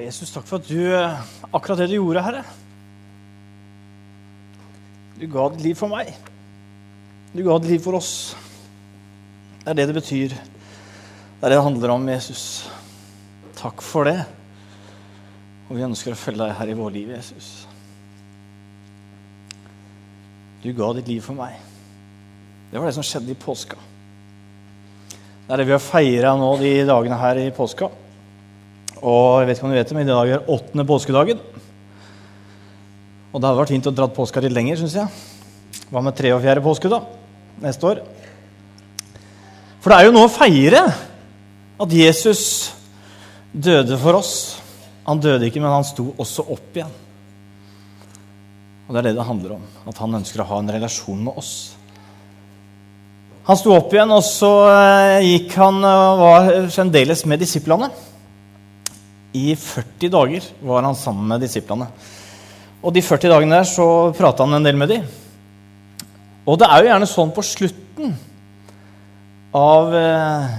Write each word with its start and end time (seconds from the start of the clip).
Jesus, 0.00 0.30
takk 0.32 0.46
for 0.48 0.56
at 0.56 0.68
du 0.70 0.78
eh, 0.88 1.24
akkurat 1.52 1.82
det 1.82 1.90
du 1.90 1.98
gjorde, 1.98 2.22
Herre. 2.24 2.44
Du 5.20 5.26
ga 5.28 5.50
ditt 5.52 5.66
liv 5.66 5.76
for 5.76 5.92
meg. 5.92 6.14
Du 7.34 7.42
ga 7.44 7.58
ditt 7.60 7.74
liv 7.74 7.82
for 7.84 7.98
oss. 7.98 8.32
Det 9.60 9.68
er 9.68 9.76
det 9.78 9.86
det 9.90 9.98
betyr. 10.00 10.32
Det 10.32 11.44
er 11.44 11.52
det 11.52 11.58
det 11.58 11.66
handler 11.68 11.92
om, 11.92 12.08
Jesus. 12.08 12.70
Takk 13.60 13.84
for 13.84 14.08
det. 14.08 14.16
Og 15.68 15.76
vi 15.76 15.84
ønsker 15.84 16.16
å 16.16 16.18
følge 16.18 16.40
deg 16.40 16.56
her 16.56 16.72
i 16.72 16.78
vår 16.80 16.96
liv, 16.96 17.12
Jesus. 17.12 17.52
Du 20.64 20.72
ga 20.72 20.88
ditt 20.96 21.12
liv 21.12 21.20
for 21.20 21.36
meg. 21.36 21.60
Det 22.70 22.80
var 22.80 22.88
det 22.88 22.96
som 22.96 23.04
skjedde 23.04 23.34
i 23.34 23.38
påska. 23.38 23.76
Det 25.42 25.52
er 25.52 25.60
det 25.60 25.68
vi 25.68 25.76
har 25.76 25.84
feira 25.84 26.32
nå 26.38 26.54
de 26.62 26.78
dagene 26.88 27.20
her 27.20 27.44
i 27.44 27.50
påska. 27.52 27.92
Og 29.02 29.42
jeg 29.42 29.48
vet 29.48 29.58
ikke 29.58 29.66
om 29.66 29.72
du 29.72 29.76
vet 29.76 29.90
det, 29.90 29.96
men 29.98 30.06
i 30.06 30.12
dag 30.12 30.30
er 30.30 30.50
åttende 30.54 30.86
påskedagen. 30.86 31.40
Og 33.32 33.40
det 33.40 33.48
hadde 33.48 33.58
vært 33.58 33.72
fint 33.74 33.88
å 33.88 33.94
dra 33.96 34.06
påska 34.12 34.42
litt 34.44 34.54
lenger, 34.54 34.78
syns 34.78 34.94
jeg. 35.00 35.22
Hva 35.90 36.02
med 36.04 36.14
tre 36.16 36.30
og 36.36 36.42
fjerde 36.44 36.62
påske, 36.64 36.90
da? 36.92 37.00
Neste 37.64 37.88
år. 37.88 38.02
For 39.82 39.90
det 39.90 39.98
er 39.98 40.06
jo 40.06 40.14
noe 40.14 40.28
å 40.28 40.32
feire 40.32 40.84
at 41.82 41.94
Jesus 41.96 42.44
døde 43.50 43.98
for 43.98 44.20
oss. 44.20 44.34
Han 45.08 45.18
døde 45.18 45.48
ikke, 45.48 45.62
men 45.64 45.74
han 45.74 45.86
sto 45.86 46.12
også 46.14 46.46
opp 46.54 46.78
igjen. 46.78 46.92
Og 48.86 48.94
det 48.94 49.00
er 49.00 49.08
det 49.08 49.16
det 49.18 49.26
handler 49.26 49.56
om. 49.56 49.66
At 49.90 49.98
han 49.98 50.20
ønsker 50.20 50.44
å 50.44 50.48
ha 50.52 50.60
en 50.62 50.70
relasjon 50.76 51.26
med 51.26 51.42
oss. 51.42 51.52
Han 53.48 53.58
sto 53.58 53.74
opp 53.74 53.90
igjen, 53.90 54.14
og 54.14 54.22
så 54.22 54.52
eh, 54.70 55.32
gikk 55.32 55.56
han 55.58 55.82
og 55.82 56.20
var 56.22 56.50
fremdeles 56.70 57.24
med 57.26 57.42
disiplene. 57.42 57.90
I 59.32 59.54
40 59.56 60.12
dager 60.12 60.48
var 60.60 60.84
han 60.84 60.98
sammen 60.98 61.28
med 61.30 61.40
disiplene. 61.44 61.88
Og 62.82 62.92
de 62.92 63.02
40 63.04 63.30
dagene 63.32 63.60
der 63.60 63.68
så 63.68 63.86
prata 64.16 64.44
han 64.44 64.58
en 64.58 64.66
del 64.66 64.76
med 64.76 64.90
dem. 64.92 65.06
Og 66.42 66.58
det 66.58 66.68
er 66.68 66.82
jo 66.82 66.90
gjerne 66.90 67.08
sånn 67.08 67.32
på 67.34 67.44
slutten 67.46 68.16
av 69.54 69.94
eh, 69.94 70.54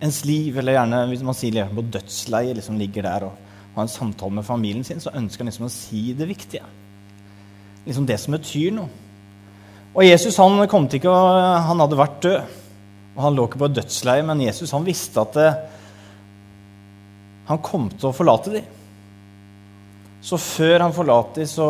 ens 0.00 0.22
liv, 0.24 0.56
eller 0.58 0.78
gjerne 0.78 1.04
hvis 1.10 1.24
man 1.26 1.36
sier 1.36 1.68
på 1.74 1.84
dødsleiet, 1.84 2.56
liksom 2.56 2.78
ligger 2.80 3.04
der 3.04 3.26
og 3.28 3.48
har 3.74 3.84
en 3.84 3.92
samtale 3.92 4.38
med 4.38 4.46
familien 4.46 4.86
sin, 4.86 5.02
så 5.02 5.12
ønsker 5.14 5.44
han 5.44 5.50
liksom 5.50 5.68
å 5.68 5.72
si 5.74 6.10
det 6.16 6.28
viktige. 6.30 6.64
Liksom 7.84 8.06
det 8.08 8.16
som 8.22 8.34
betyr 8.34 8.74
noe. 8.76 8.88
Og 9.90 10.06
Jesus 10.06 10.38
han 10.38 10.62
kom 10.70 10.86
til 10.88 11.00
ikke, 11.00 11.12
han 11.66 11.82
hadde 11.82 11.98
vært 11.98 12.18
død. 12.24 12.56
Og 13.10 13.22
Han 13.24 13.34
lå 13.34 13.44
ikke 13.48 13.58
på 13.58 13.68
dødsleiet, 13.68 14.22
dødsleie, 14.22 14.26
men 14.26 14.42
Jesus 14.46 14.70
han 14.70 14.84
visste 14.86 15.20
at 15.20 15.34
det, 15.34 15.48
han 17.50 17.62
kom 17.64 17.88
til 17.90 18.10
å 18.10 18.14
forlate 18.14 18.52
dem. 18.54 18.66
Så 20.22 20.38
før 20.38 20.84
han 20.84 20.94
forlot 20.94 21.34
dem, 21.40 21.48
så, 21.48 21.66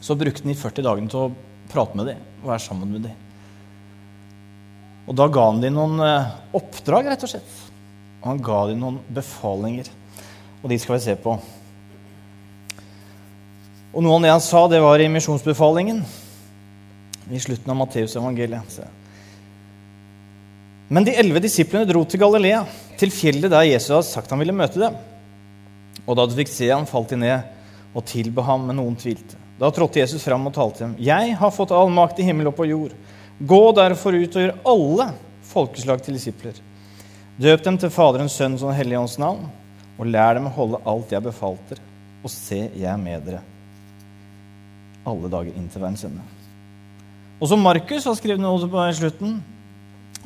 så 0.00 0.16
brukte 0.18 0.42
han 0.42 0.52
de 0.52 0.58
40 0.58 0.86
dagene 0.86 1.12
til 1.12 1.26
å 1.26 1.32
prate 1.70 1.98
med 1.98 2.10
dem 2.10 2.24
og 2.40 2.48
være 2.48 2.64
sammen 2.64 2.90
med 2.90 3.04
dem. 3.06 3.18
Og 5.10 5.16
da 5.18 5.26
ga 5.30 5.46
han 5.50 5.60
dem 5.62 5.76
noen 5.76 6.00
eh, 6.04 6.32
oppdrag, 6.56 7.10
rett 7.10 7.24
og 7.26 7.32
slett. 7.32 7.54
Og 8.20 8.28
han 8.30 8.42
ga 8.44 8.60
dem 8.70 8.82
noen 8.82 9.00
befalinger. 9.12 9.90
Og 10.60 10.70
de 10.72 10.78
skal 10.80 10.96
vi 10.96 11.04
se 11.04 11.16
på. 11.20 11.34
Og 13.90 14.04
noe 14.04 14.18
av 14.18 14.24
det 14.24 14.32
han 14.32 14.44
sa, 14.44 14.64
det 14.70 14.82
var 14.82 15.02
i 15.02 15.10
misjonsbefalingen 15.10 16.02
i 17.30 17.40
slutten 17.42 17.72
av 17.72 17.78
Matteusevangeliet. 17.80 18.78
Men 20.90 21.06
de 21.06 21.14
elleve 21.18 21.42
disiplene 21.42 21.86
dro 21.86 22.02
til 22.06 22.22
Galilea, 22.22 22.64
til 23.00 23.12
fjellet 23.14 23.50
der 23.52 23.68
Jesus 23.68 23.94
hadde 23.94 24.08
sagt 24.10 24.32
han 24.32 24.42
ville 24.42 24.56
møte 24.56 24.80
dem. 24.80 24.96
Og 26.06 26.16
da 26.18 26.26
de 26.26 26.36
fikk 26.36 26.50
se 26.52 26.70
ham, 26.70 26.86
falt 26.88 27.12
de 27.12 27.20
ned 27.20 27.96
og 27.96 28.04
tilba 28.06 28.44
ham, 28.46 28.68
men 28.68 28.78
noen 28.78 28.96
tvilte. 28.98 29.38
Da 29.60 29.68
trådte 29.74 30.00
Jesus 30.00 30.24
fram 30.24 30.46
og 30.48 30.54
talte 30.56 30.78
til 30.78 30.86
dem. 30.86 30.96
Jeg 31.04 31.34
har 31.36 31.52
fått 31.52 31.74
all 31.76 31.90
makt 31.92 32.20
i 32.22 32.26
himmel 32.28 32.48
og 32.48 32.56
på 32.56 32.68
jord. 32.70 32.94
Gå 33.40 33.62
derfor 33.76 34.16
ut 34.16 34.36
og 34.36 34.44
gjør 34.44 34.58
alle 34.72 35.10
folkeslag 35.50 36.02
til 36.04 36.16
disipler. 36.16 36.56
Døp 37.40 37.64
dem 37.64 37.78
til 37.80 37.92
Faderens, 37.92 38.36
Sønns 38.36 38.62
og 38.62 38.70
Den 38.70 38.78
hellige 38.78 39.00
ånds 39.00 39.18
navn, 39.20 39.46
og 39.98 40.08
lær 40.08 40.36
dem 40.36 40.48
å 40.48 40.54
holde 40.54 40.80
alt 40.88 41.12
jeg 41.12 41.24
befalt 41.24 41.72
dere. 41.72 41.84
Og 42.20 42.32
se, 42.32 42.66
jeg 42.76 43.00
med 43.00 43.24
dere 43.24 43.40
alle 45.08 45.30
dager 45.32 45.56
inn 45.56 45.68
til 45.72 45.82
verdens 45.82 46.04
ende. 46.04 46.24
Og 47.40 47.48
som 47.48 47.62
Markus 47.64 48.04
har 48.04 48.16
skrevet 48.18 48.42
noe 48.42 48.68
på 48.68 48.84
slutten 48.98 49.38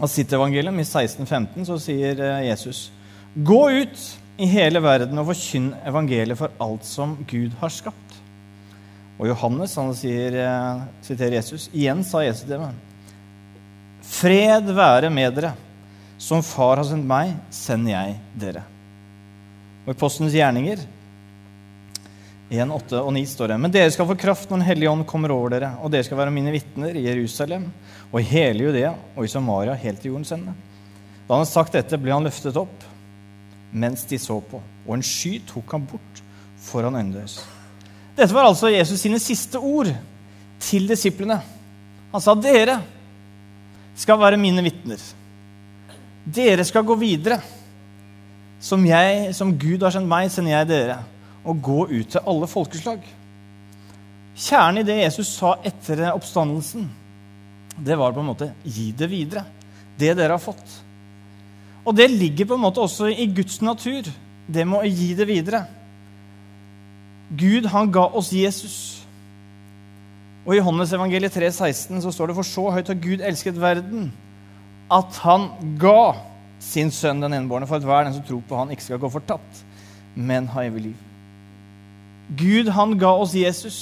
av 0.01 0.11
sitt 0.11 0.33
evangelium, 0.33 0.79
i 0.81 0.87
1615, 0.87 1.67
så 1.69 1.79
sier 1.83 2.21
eh, 2.21 2.47
Jesus.: 2.49 2.89
Gå 3.35 3.63
ut 3.71 4.05
i 4.37 4.49
hele 4.51 4.83
verden 4.83 5.19
og 5.21 5.29
forkynn 5.31 5.71
evangeliet 5.87 6.39
for 6.39 6.55
alt 6.63 6.87
som 6.89 7.17
Gud 7.31 7.55
har 7.61 7.73
skapt. 7.73 8.19
Og 9.21 9.29
Johannes 9.31 9.77
han 9.79 9.93
sier, 9.95 10.35
eh, 10.43 10.83
siterer 11.07 11.39
Jesus. 11.39 11.69
Igjen 11.73 12.03
sa 12.07 12.25
Jesus 12.25 12.47
til 12.47 12.57
dem. 12.57 12.75
Fred 14.05 14.73
være 14.75 15.11
med 15.11 15.39
dere. 15.39 15.55
Som 16.19 16.43
Far 16.47 16.79
har 16.79 16.87
sendt 16.87 17.07
meg, 17.07 17.35
sender 17.53 17.93
jeg 17.93 18.19
dere. 18.39 18.63
Og 19.85 19.93
i 19.93 19.99
Postens 19.99 20.35
gjerninger 20.35 20.81
1, 22.57 22.71
8 22.75 23.01
og 23.01 23.13
9 23.17 23.23
står 23.29 23.53
det. 23.53 23.59
Men 23.61 23.73
dere 23.75 23.93
skal 23.93 24.07
få 24.09 24.17
kraft 24.19 24.51
når 24.51 24.61
Den 24.61 24.69
hellige 24.69 24.91
ånd 24.91 25.07
kommer 25.09 25.33
over 25.35 25.55
dere, 25.55 25.75
og 25.83 25.93
dere 25.93 26.07
skal 26.07 26.19
være 26.21 26.35
mine 26.35 26.53
vitner 26.55 26.97
i 26.97 27.07
Jerusalem 27.07 27.69
og 28.11 28.21
i 28.21 28.29
hele 28.29 28.69
Judea 28.69 28.95
og 29.17 29.25
i 29.25 29.31
Samaria 29.31 29.75
helt 29.79 30.03
til 30.03 30.13
jordens 30.13 30.33
ende. 30.35 30.55
Da 31.25 31.33
han 31.33 31.43
hadde 31.43 31.53
sagt 31.53 31.77
dette, 31.77 31.99
ble 32.01 32.13
han 32.15 32.27
løftet 32.27 32.59
opp 32.61 32.91
mens 33.75 34.05
de 34.07 34.21
så 34.23 34.37
på, 34.39 34.61
og 34.87 34.93
en 34.95 35.03
sky 35.03 35.41
tok 35.49 35.73
ham 35.75 35.87
bort 35.91 36.21
foran 36.63 36.95
øynene 36.95 37.17
deres. 37.17 37.41
Dette 38.15 38.35
var 38.35 38.47
altså 38.47 38.71
Jesus 38.71 39.01
sine 39.03 39.19
siste 39.19 39.59
ord 39.59 39.91
til 40.63 40.87
disiplene. 40.89 41.41
Han 42.13 42.23
sa, 42.23 42.35
'Dere 42.35 42.79
skal 43.97 44.21
være 44.21 44.39
mine 44.39 44.63
vitner. 44.63 45.03
Dere 46.25 46.65
skal 46.65 46.87
gå 46.87 46.95
videre. 46.95 47.41
Som, 48.61 48.87
jeg, 48.87 49.35
som 49.35 49.59
Gud 49.59 49.83
har 49.83 49.91
sendt 49.91 50.09
meg, 50.09 50.31
sender 50.31 50.59
jeg 50.59 50.69
dere.' 50.69 51.14
Og 51.45 51.61
gå 51.63 51.81
ut 51.91 52.09
til 52.15 52.25
alle 52.25 52.49
folkeslag. 52.49 53.05
Kjernen 54.35 54.83
i 54.83 54.87
det 54.87 54.97
Jesus 55.03 55.31
sa 55.37 55.55
etter 55.63 56.07
oppstandelsen, 56.11 56.89
det 57.77 57.99
var 57.99 58.15
på 58.15 58.23
en 58.23 58.31
måte 58.33 58.51
gi 58.63 58.91
det 58.97 59.09
videre. 59.11 59.45
Det 59.99 60.15
dere 60.17 60.35
har 60.35 60.43
fått. 60.43 60.81
Og 61.85 61.95
det 61.95 62.09
ligger 62.11 62.49
på 62.49 62.57
en 62.57 62.65
måte 62.65 62.83
også 62.83 63.11
i 63.13 63.27
Guds 63.35 63.61
natur, 63.63 64.09
det 64.47 64.67
med 64.67 64.81
å 64.81 64.89
gi 64.89 65.13
det 65.17 65.27
videre. 65.29 65.65
Gud, 67.35 67.69
han 67.73 67.91
ga 67.93 68.09
oss 68.17 68.33
Jesus. 68.35 68.77
Og 70.45 70.55
i 70.55 70.59
Johannes 70.59 70.93
evangeliet 70.93 71.35
3, 71.35 71.51
16, 71.53 72.03
så 72.05 72.13
står 72.13 72.31
det 72.31 72.37
for 72.39 72.49
så 72.49 72.69
høyt 72.75 72.91
har 72.91 73.01
Gud 73.01 73.25
elsket 73.25 73.61
verden, 73.61 74.11
at 74.93 75.21
han 75.25 75.49
ga 75.81 76.15
sin 76.61 76.93
sønn 76.93 77.23
den 77.25 77.37
enbårne, 77.37 77.69
for 77.69 77.81
at 77.81 77.87
hver 77.87 78.05
den 78.07 78.17
som 78.17 78.25
tror 78.27 78.43
på 78.49 78.59
han, 78.59 78.73
ikke 78.73 78.85
skal 78.85 79.01
gå 79.01 79.11
fortapt, 79.13 79.65
men 80.15 80.49
ha 80.53 80.65
evig 80.67 80.91
liv. 80.91 81.11
Gud 82.29 82.71
han 82.73 82.97
ga 82.99 83.13
oss 83.21 83.35
Jesus. 83.37 83.79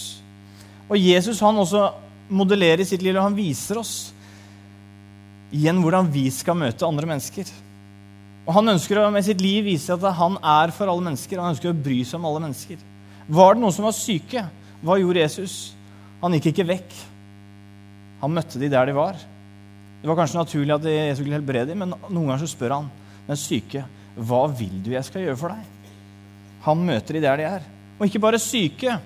Og 0.89 0.99
Jesus 0.99 1.41
han 1.41 1.59
også 1.63 1.91
modellerer 2.33 2.83
i 2.83 2.89
sitt 2.89 3.03
liv, 3.05 3.17
og 3.17 3.29
han 3.29 3.37
viser 3.37 3.81
oss 3.81 4.13
igjen 5.53 5.83
hvordan 5.85 6.09
vi 6.13 6.27
skal 6.33 6.57
møte 6.59 6.87
andre 6.89 7.09
mennesker. 7.09 7.49
Og 8.43 8.57
Han 8.57 8.73
ønsker 8.73 8.99
å 8.99 9.11
med 9.15 9.23
sitt 9.23 9.43
liv 9.43 9.63
vise 9.69 9.95
at 9.95 10.03
han 10.19 10.35
er 10.41 10.73
for 10.75 10.91
alle 10.91 11.05
mennesker. 11.05 11.39
Han 11.39 11.53
ønsker 11.55 11.71
å 11.71 11.79
bry 11.79 12.01
seg 12.03 12.19
om 12.19 12.27
alle 12.27 12.43
mennesker. 12.43 12.81
Var 13.31 13.55
det 13.55 13.63
noen 13.63 13.75
som 13.77 13.87
var 13.87 13.95
syke? 13.95 14.43
Hva 14.83 14.97
gjorde 14.99 15.23
Jesus? 15.23 15.57
Han 16.23 16.35
gikk 16.35 16.51
ikke 16.51 16.67
vekk. 16.73 16.97
Han 18.23 18.35
møtte 18.35 18.59
de 18.59 18.71
der 18.73 18.89
de 18.91 18.97
var. 18.97 19.21
Det 20.03 20.11
var 20.11 20.19
kanskje 20.19 20.41
naturlig 20.41 20.75
at 20.75 20.89
Jesus 20.89 21.21
skulle 21.21 21.39
helbrede 21.39 21.71
dem, 21.71 21.85
men 21.85 21.95
noen 21.95 22.33
ganger 22.33 22.43
så 22.43 22.51
spør 22.51 22.75
han 22.81 22.91
den 23.29 23.39
syke 23.39 23.85
hva 24.19 24.43
vil 24.51 24.75
du 24.83 24.91
jeg 24.93 25.07
skal 25.07 25.23
gjøre 25.23 25.39
for 25.39 25.55
deg. 25.55 25.93
Han 26.67 26.83
møter 26.87 27.17
de 27.17 27.23
der 27.23 27.39
de 27.39 27.47
er. 27.47 27.69
Og 28.03 28.09
ikke 28.09 28.19
bare 28.25 28.43
syke, 28.43 28.97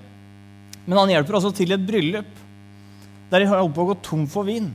men 0.86 0.96
han 0.96 1.10
hjelper 1.12 1.36
også 1.36 1.50
til 1.52 1.74
et 1.76 1.82
bryllup. 1.84 2.30
Der 3.28 3.42
de 3.42 3.48
holder 3.50 3.74
på 3.76 3.84
å 3.84 3.88
gå 3.90 3.96
tom 4.06 4.22
for 4.30 4.48
vin, 4.48 4.70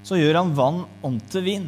så 0.00 0.16
gjør 0.16 0.38
han 0.38 0.54
vann 0.56 0.78
om 1.04 1.18
til 1.28 1.44
vin. 1.44 1.66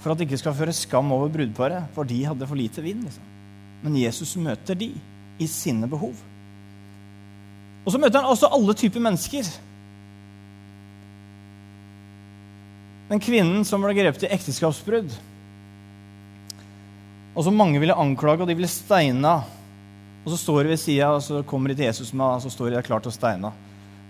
For 0.00 0.14
at 0.14 0.16
det 0.16 0.30
ikke 0.30 0.38
skal 0.40 0.56
føre 0.56 0.72
skam 0.72 1.12
over 1.12 1.28
brudeparet, 1.34 1.90
for 1.92 2.08
de 2.08 2.22
hadde 2.24 2.48
for 2.48 2.56
lite 2.56 2.80
vin. 2.80 3.02
Liksom. 3.04 3.26
Men 3.84 3.98
Jesus 4.00 4.32
møter 4.40 4.78
de 4.80 4.94
i 5.36 5.48
sine 5.50 5.84
behov. 5.92 6.16
Og 7.84 7.92
så 7.92 8.00
møter 8.00 8.22
han 8.22 8.32
også 8.32 8.48
alle 8.56 8.78
typer 8.80 9.04
mennesker. 9.04 9.52
Den 13.12 13.20
kvinnen 13.20 13.68
som 13.68 13.84
ble 13.84 13.92
grepet 13.98 14.24
i 14.24 14.32
ekteskapsbrudd, 14.32 15.12
og 17.30 17.44
som 17.44 17.56
mange 17.60 17.80
ville 17.82 17.92
anklage, 17.92 18.40
og 18.40 18.48
de 18.48 18.56
ville 18.56 18.72
steine 18.72 19.40
og 20.24 20.32
så 20.32 20.36
står 20.36 20.62
de 20.62 20.72
ved 20.74 20.80
sida, 20.80 21.08
og 21.14 21.22
så 21.24 21.42
kommer 21.42 21.70
de 21.70 21.78
til 21.78 21.86
Jesus, 21.88 22.12
og 22.12 22.42
så 22.42 22.50
står 22.50 22.70
de 22.70 22.76
der 22.76 22.86
klart 22.86 23.02
til 23.02 23.12
å 23.12 23.16
steine. 23.16 23.52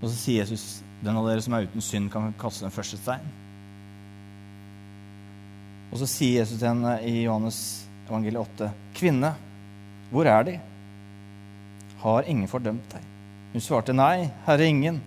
Og 0.00 0.08
så 0.08 0.16
sier 0.16 0.42
Jesus, 0.42 0.82
'Den 1.02 1.16
av 1.16 1.26
dere 1.26 1.42
som 1.42 1.54
er 1.54 1.62
uten 1.62 1.80
synd, 1.80 2.10
kan 2.10 2.34
kaste 2.38 2.64
den 2.64 2.70
første 2.70 2.96
stein'. 2.96 3.30
Og 5.92 5.98
så 5.98 6.06
sier 6.06 6.40
Jesus 6.40 6.58
til 6.58 6.68
henne 6.68 7.00
i 7.02 7.24
Johannes 7.24 7.86
evangeliet 8.08 8.40
8, 8.40 8.70
'Kvinne, 8.94 9.34
hvor 10.10 10.26
er 10.26 10.42
de? 10.42 10.60
Har 11.98 12.22
ingen 12.22 12.48
fordømt 12.48 12.92
deg? 12.92 13.02
Hun 13.52 13.60
svarte, 13.60 13.92
Nei, 13.92 14.30
Herre, 14.46 14.66
ingen. 14.66 15.00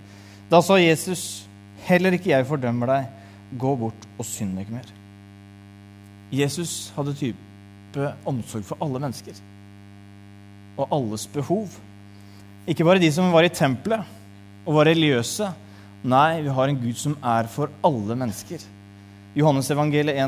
Da 0.52 0.62
sa 0.62 0.74
Jesus, 0.74 1.48
Heller 1.84 2.12
ikke 2.12 2.30
jeg 2.30 2.46
fordømmer 2.48 2.86
deg. 2.86 3.08
Gå 3.60 3.76
bort 3.76 4.08
og 4.18 4.26
synd 4.26 4.60
ikke 4.60 4.72
mer. 4.72 4.94
Jesus 6.32 6.94
hadde 6.96 7.14
type 7.14 8.14
omsorg 8.26 8.64
for 8.64 8.78
alle 8.82 9.00
mennesker 9.00 9.34
og 10.78 10.94
alles 10.94 11.25
behov. 11.31 11.68
Ikke 12.70 12.86
bare 12.88 13.02
de 13.02 13.12
som 13.12 13.31
var 13.34 13.46
i 13.46 13.52
tempelet 13.54 14.08
og 14.64 14.78
var 14.78 14.90
religiøse. 14.90 15.50
Nei, 16.04 16.42
vi 16.44 16.54
har 16.56 16.70
en 16.70 16.80
Gud 16.80 17.00
som 17.00 17.16
er 17.20 17.50
for 17.52 17.72
alle 17.86 18.18
mennesker. 18.20 18.64
Johannes 19.36 19.72
evangeliet 19.74 20.20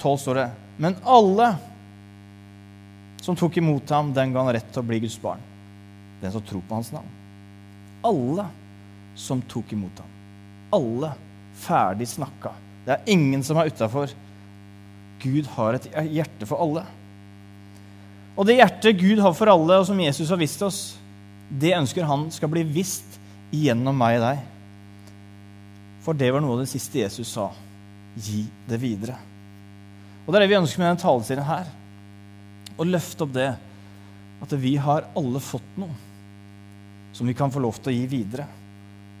1,12 0.00 0.16
står 0.24 0.40
det 0.40 0.48
Men 0.80 0.96
alle 1.04 1.52
som 3.20 3.36
tok 3.36 3.58
imot 3.60 3.90
ham, 3.92 4.14
den 4.16 4.32
ga 4.32 4.44
han 4.44 4.54
rett 4.56 4.70
til 4.72 4.82
å 4.82 4.88
bli 4.88 5.00
Guds 5.02 5.18
barn. 5.20 5.42
Den 6.22 6.32
som 6.32 6.44
tror 6.44 6.62
på 6.66 6.78
hans 6.78 6.92
navn. 6.94 7.10
Alle 8.06 8.46
som 9.18 9.42
tok 9.44 9.74
imot 9.76 10.00
ham. 10.00 10.16
Alle 10.72 11.12
ferdig 11.60 12.08
snakka. 12.08 12.54
Det 12.86 12.96
er 12.96 13.12
ingen 13.12 13.44
som 13.44 13.60
er 13.60 13.68
utafor. 13.68 14.12
Gud 15.20 15.50
har 15.56 15.76
et 15.76 15.90
hjerte 16.08 16.48
for 16.48 16.64
alle. 16.64 16.86
Og 18.38 18.46
det 18.46 18.60
hjertet 18.60 18.98
Gud 19.00 19.20
har 19.22 19.34
for 19.36 19.50
alle, 19.52 19.80
og 19.80 19.88
som 19.88 20.00
Jesus 20.00 20.30
har 20.30 20.40
vist 20.40 20.62
oss, 20.64 20.80
det 21.50 21.74
ønsker 21.76 22.06
han 22.06 22.28
skal 22.32 22.50
bli 22.52 22.62
visst 22.66 23.18
gjennom 23.50 23.96
meg 23.98 24.20
og 24.20 24.26
deg. 24.28 24.44
For 26.04 26.16
det 26.16 26.30
var 26.32 26.42
noe 26.42 26.56
av 26.56 26.62
det 26.62 26.70
siste 26.70 27.02
Jesus 27.02 27.32
sa. 27.34 27.48
Gi 28.14 28.44
det 28.68 28.78
videre. 28.80 29.18
Og 30.24 30.30
det 30.30 30.38
er 30.38 30.44
det 30.44 30.52
vi 30.52 30.60
ønsker 30.60 30.80
med 30.80 30.92
denne 30.92 31.02
taleserien 31.02 31.48
her. 31.48 31.68
Å 32.80 32.86
løfte 32.86 33.26
opp 33.26 33.34
det 33.34 33.50
at 34.40 34.54
vi 34.56 34.76
har 34.80 35.10
alle 35.18 35.42
fått 35.42 35.76
noe 35.80 35.92
som 37.12 37.26
vi 37.26 37.34
kan 37.36 37.50
få 37.52 37.60
lov 37.60 37.80
til 37.80 37.92
å 37.92 37.96
gi 37.96 38.06
videre. 38.08 38.46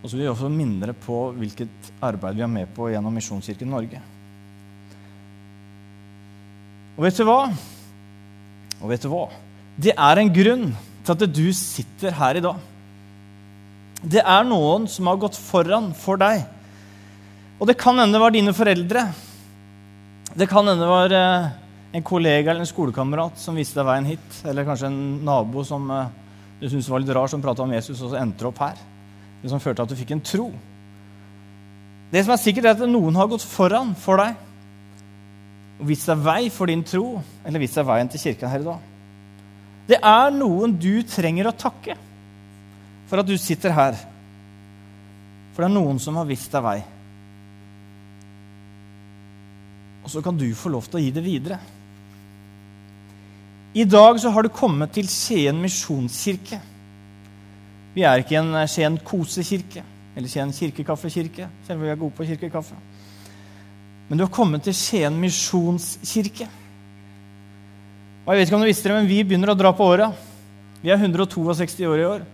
Og 0.00 0.08
så 0.08 0.16
vil 0.16 0.24
vi 0.24 0.30
også 0.30 0.48
minne 0.52 0.94
på 0.96 1.18
hvilket 1.36 1.90
arbeid 2.06 2.38
vi 2.38 2.44
er 2.46 2.52
med 2.52 2.70
på 2.72 2.88
gjennom 2.88 3.12
Misjonskirken 3.18 3.68
Norge. 3.68 4.00
Og 6.96 7.04
vet 7.04 7.18
du 7.20 7.26
hva? 7.28 7.42
Og 8.80 8.90
vet 8.92 9.04
du 9.04 9.10
hva? 9.12 9.28
Det 9.80 9.92
er 9.94 10.20
en 10.20 10.32
grunn 10.32 10.70
til 11.04 11.14
at 11.14 11.24
du 11.32 11.46
sitter 11.56 12.14
her 12.16 12.38
i 12.38 12.44
dag. 12.44 12.60
Det 14.00 14.22
er 14.24 14.46
noen 14.48 14.86
som 14.88 15.08
har 15.10 15.20
gått 15.20 15.36
foran 15.36 15.90
for 15.96 16.20
deg. 16.20 16.46
Og 17.60 17.68
det 17.68 17.76
kan 17.80 17.98
hende 18.00 18.16
det 18.16 18.22
var 18.22 18.32
dine 18.32 18.54
foreldre. 18.56 19.04
Det 20.32 20.48
kan 20.48 20.64
hende 20.64 20.80
det 20.80 20.88
var 20.88 21.14
eh, 21.16 21.50
en 21.98 22.06
kollega 22.06 22.52
eller 22.52 22.64
en 22.64 22.70
skolekamerat 22.70 23.40
som 23.40 23.58
viste 23.58 23.76
deg 23.76 23.88
veien 23.90 24.08
hit. 24.08 24.40
Eller 24.48 24.64
kanskje 24.68 24.88
en 24.88 25.00
nabo 25.26 25.64
som 25.68 25.84
eh, 25.92 26.12
du 26.62 26.68
syntes 26.68 26.88
var 26.92 27.04
litt 27.04 27.12
rar, 27.16 27.28
som 27.28 27.44
prata 27.44 27.64
om 27.64 27.72
Jesus, 27.76 28.00
og 28.00 28.12
så 28.12 28.20
endte 28.20 28.48
opp 28.48 28.60
her. 28.64 28.80
Det 29.42 29.52
som 29.52 29.60
førte 29.60 29.84
at 29.84 29.92
du 29.92 29.96
fikk 29.98 30.14
en 30.16 30.24
tro. 30.24 30.48
Det 32.10 32.24
som 32.24 32.32
er 32.32 32.40
sikkert, 32.40 32.68
er 32.68 32.78
at 32.78 32.88
noen 32.88 33.16
har 33.20 33.28
gått 33.28 33.44
foran 33.44 33.92
for 33.98 34.20
deg 34.20 34.36
og 35.80 35.88
vist 35.88 36.08
deg 36.10 36.20
vei 36.20 36.50
for 36.52 36.68
din 36.68 36.84
tro, 36.84 37.22
eller 37.46 37.62
vist 37.62 37.78
deg 37.78 37.88
veien 37.88 38.10
til 38.12 38.20
kirken 38.20 38.52
her 38.52 38.60
i 38.60 38.68
dag. 38.68 38.86
Det 39.88 39.98
er 39.98 40.34
noen 40.36 40.76
du 40.78 41.00
trenger 41.08 41.48
å 41.48 41.56
takke 41.56 41.96
for 43.10 43.22
at 43.22 43.26
du 43.26 43.34
sitter 43.40 43.74
her. 43.74 43.96
For 45.50 45.64
det 45.64 45.70
er 45.70 45.74
noen 45.74 45.98
som 45.98 46.18
har 46.20 46.28
vist 46.28 46.52
deg 46.52 46.62
vei. 46.62 46.78
Og 50.04 50.12
så 50.12 50.22
kan 50.22 50.36
du 50.38 50.46
få 50.54 50.70
lov 50.70 50.86
til 50.86 51.00
å 51.00 51.02
gi 51.02 51.10
det 51.16 51.24
videre. 51.24 51.58
I 53.74 53.86
dag 53.86 54.18
så 54.20 54.30
har 54.34 54.46
du 54.46 54.52
kommet 54.52 54.92
til 54.94 55.08
Skien 55.10 55.58
misjonskirke. 55.62 56.60
Vi 57.94 58.06
er 58.06 58.22
ikke 58.22 58.38
en 58.38 58.54
Skien 58.70 58.98
kosekirke 59.06 59.82
eller 60.14 60.30
Skien 60.30 60.52
kirkekaffekirke, 60.54 61.46
selv 61.66 61.78
om 61.78 61.86
vi 61.86 61.92
er 61.92 61.98
gode 61.98 62.16
på 62.18 62.26
kirkekaffe. 62.26 62.78
Men 64.10 64.18
du 64.18 64.24
har 64.26 64.32
kommet 64.34 64.64
til 64.66 64.74
Skien 64.74 65.14
misjonskirke. 65.22 66.48
Og 68.26 68.32
jeg 68.34 68.40
vet 68.40 68.50
ikke 68.50 68.58
om 68.58 68.64
du 68.64 68.68
visste 68.68 68.90
det, 68.90 68.96
men 68.98 69.06
Vi 69.06 69.22
begynner 69.22 69.52
å 69.54 69.58
dra 69.58 69.70
på 69.70 69.86
åra. 69.86 70.10
Vi 70.82 70.90
er 70.90 70.98
162 70.98 71.86
år 71.86 72.02
i 72.02 72.08
år. 72.08 72.26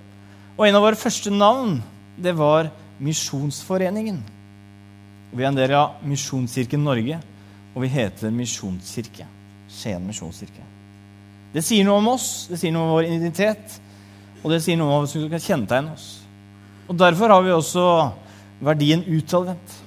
Og 0.56 0.64
en 0.64 0.78
av 0.78 0.86
våre 0.86 0.96
første 0.96 1.30
navn 1.30 1.82
det 2.16 2.32
var 2.32 2.70
Misjonsforeningen. 2.96 4.22
Vi 5.36 5.44
er 5.44 5.50
en 5.50 5.58
del 5.58 5.74
av 5.76 6.00
Misjonskirken 6.08 6.80
Norge, 6.80 7.18
og 7.74 7.84
vi 7.84 7.92
heter 7.92 8.32
Misjonskirke. 8.32 9.26
Skien 9.68 10.00
misjonskirke. 10.06 10.64
Det 11.52 11.60
sier 11.64 11.84
noe 11.84 12.00
om 12.00 12.14
oss, 12.14 12.46
det 12.48 12.56
sier 12.60 12.72
noe 12.72 12.86
om 12.86 12.94
vår 12.94 13.10
identitet. 13.10 13.76
Og 14.40 14.52
det 14.54 14.62
sier 14.64 14.78
noe 14.80 14.94
om 14.94 15.04
hva 15.04 15.10
som 15.10 15.28
kan 15.28 15.42
kjennetegne 15.42 15.92
oss. 15.92 16.06
Og 16.88 16.96
Derfor 16.96 17.34
har 17.34 17.44
vi 17.44 17.52
også 17.52 17.84
verdien 18.64 19.04
utadvendt. 19.04 19.82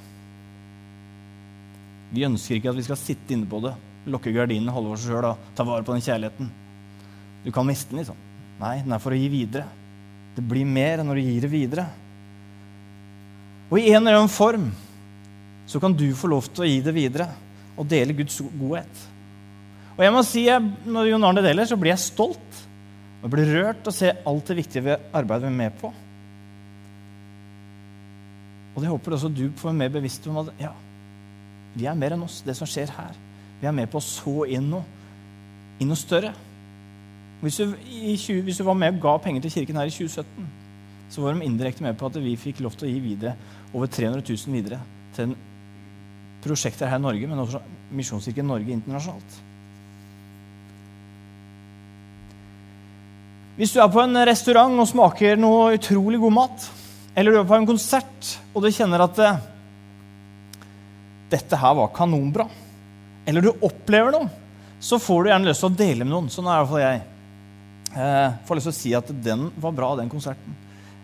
Vi 2.14 2.26
ønsker 2.26 2.58
ikke 2.58 2.72
at 2.72 2.80
vi 2.80 2.86
skal 2.88 3.00
sitte 3.00 3.36
inne 3.36 3.50
på 3.50 3.62
det, 3.64 3.76
lukke 4.10 4.34
gardinene, 4.34 4.74
holde 4.74 4.96
oss 4.96 5.06
sjøl 5.06 5.28
og 5.30 5.52
ta 5.58 5.66
vare 5.68 5.86
på 5.86 5.94
den 5.94 6.06
kjærligheten. 6.06 6.50
Du 7.46 7.52
kan 7.56 7.68
miste 7.68 7.94
den, 7.94 8.02
liksom. 8.02 8.18
Nei, 8.60 8.80
den 8.84 8.96
er 8.96 9.04
for 9.04 9.16
å 9.16 9.20
gi 9.20 9.30
videre. 9.32 9.68
Det 10.36 10.44
blir 10.46 10.68
mer 10.68 11.00
enn 11.00 11.08
når 11.10 11.20
du 11.20 11.28
gir 11.28 11.46
det 11.46 11.52
videre. 11.52 11.86
Og 13.70 13.78
i 13.80 13.92
en 13.92 14.02
eller 14.02 14.18
annen 14.18 14.34
form 14.34 14.72
så 15.70 15.80
kan 15.82 15.94
du 15.94 16.08
få 16.18 16.32
lov 16.32 16.50
til 16.50 16.66
å 16.66 16.70
gi 16.70 16.80
det 16.84 16.96
videre 16.96 17.30
og 17.80 17.88
dele 17.88 18.16
Guds 18.18 18.42
godhet. 18.42 19.06
Og 19.96 20.04
jeg 20.06 20.16
må 20.16 20.24
si, 20.24 20.46
Når 20.88 21.12
Jon 21.12 21.28
Arne 21.28 21.44
deler, 21.44 21.68
så 21.68 21.78
blir 21.78 21.94
jeg 21.94 22.08
stolt 22.08 22.66
og 23.20 23.26
jeg 23.28 23.32
blir 23.34 23.50
rørt 23.52 23.88
å 23.88 23.92
se 23.92 24.14
alt 24.16 24.48
det 24.48 24.56
viktige 24.62 24.86
ved 24.86 25.10
arbeidet 25.12 25.50
vi 25.50 25.52
er 25.52 25.58
med 25.58 25.74
på. 25.82 25.90
Og 28.72 28.80
det 28.80 28.92
håper 28.94 29.16
også 29.18 29.32
du 29.34 29.50
får 29.60 29.76
mer 29.76 29.92
bevisst 29.92 30.28
om 30.32 30.38
at 30.40 30.54
ja, 30.62 30.72
vi 31.75 31.88
er 31.88 31.98
mer 31.98 32.16
enn 32.16 32.25
oss, 32.25 32.42
det 32.45 32.56
som 32.57 32.69
skjer 32.69 32.92
her. 32.95 33.18
Vi 33.60 33.68
er 33.68 33.75
med 33.75 33.89
på 33.92 34.00
å 34.00 34.04
så 34.04 34.45
inn 34.50 34.69
noe, 34.71 34.86
inn 35.80 35.92
noe 35.92 36.00
større. 36.00 36.31
Hvis 37.39 37.60
du, 37.62 37.75
20, 37.75 38.42
hvis 38.44 38.60
du, 38.60 38.66
var 38.68 38.75
med 38.75 38.98
og 38.98 39.04
ga 39.04 39.18
penger 39.24 39.45
til 39.45 39.60
kirken 39.60 39.80
her 39.80 39.88
i 39.88 39.94
2017, 39.94 40.48
så 41.10 41.21
var 41.24 41.36
de 41.36 41.45
indirekte 41.48 41.83
med 41.83 41.98
på 41.98 42.10
at 42.10 42.18
vi 42.21 42.36
fikk 42.39 42.60
lov 42.63 42.75
til 42.77 42.89
å 42.89 42.92
gi 42.92 43.00
videre 43.04 43.36
over 43.74 43.88
300 43.88 44.25
000 44.27 44.56
videre 44.56 44.80
til 45.16 45.36
prosjekter 46.44 46.89
her 46.92 47.00
i 47.00 47.04
Norge, 47.04 47.27
men 47.27 47.39
også 47.44 47.62
Misjonskirken 47.95 48.48
Norge 48.48 48.75
internasjonalt. 48.75 49.39
Hvis 53.60 53.74
du 53.75 53.81
er 53.83 53.89
på 53.92 54.00
en 54.00 54.16
restaurant 54.27 54.80
og 54.80 54.88
smaker 54.88 55.40
noe 55.40 55.73
utrolig 55.76 56.19
god 56.21 56.35
mat, 56.35 56.68
eller 57.16 57.33
du 57.33 57.40
er 57.42 57.47
på 57.49 57.57
en 57.57 57.68
konsert 57.68 58.30
og 58.54 58.64
du 58.64 58.69
kjenner 58.71 59.04
at 59.04 59.19
eh, 59.19 59.42
dette 61.30 61.59
her 61.62 61.76
var 61.78 61.92
kanonbra, 61.95 62.48
eller 63.30 63.45
du 63.45 63.66
opplever 63.66 64.14
noe, 64.16 64.30
så 64.80 65.00
får 65.02 65.24
du 65.24 65.30
gjerne 65.31 65.50
lyst 65.50 65.64
til 65.64 65.69
å 65.69 65.78
dele 65.81 66.06
med 66.06 66.14
noen. 66.14 66.30
Sånn 66.31 66.48
er 66.48 66.56
i 66.56 66.62
hvert 66.64 66.71
fall 66.71 66.83
jeg. 66.86 67.02
Eh, 67.90 68.38
får 68.48 68.59
lyst 68.59 68.69
til 68.69 68.74
å 68.74 68.80
si 68.80 68.94
at 68.98 69.12
den 69.26 69.50
var 69.59 69.76
bra, 69.76 69.92
den 70.00 70.12
konserten. 70.12 70.56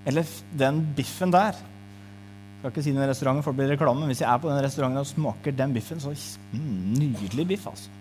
Eller 0.08 0.30
den 0.56 0.80
biffen 0.96 1.34
der. 1.34 1.58
Jeg 1.58 2.62
skal 2.62 2.72
ikke 2.72 2.86
si 2.86 2.94
den 2.96 3.10
restauranten, 3.10 3.44
for 3.46 3.54
det 3.54 3.62
blir 3.62 3.74
reklame, 3.76 4.02
men 4.02 4.14
hvis 4.14 4.24
jeg 4.24 4.30
er 4.32 4.42
på 4.42 4.50
den 4.50 4.64
restauranten 4.64 5.04
og 5.04 5.10
smaker 5.10 5.54
den 5.54 5.76
biffen, 5.76 6.02
så 6.02 6.14
mm, 6.14 6.96
Nydelig 6.96 7.48
biff, 7.52 7.68
altså. 7.70 7.92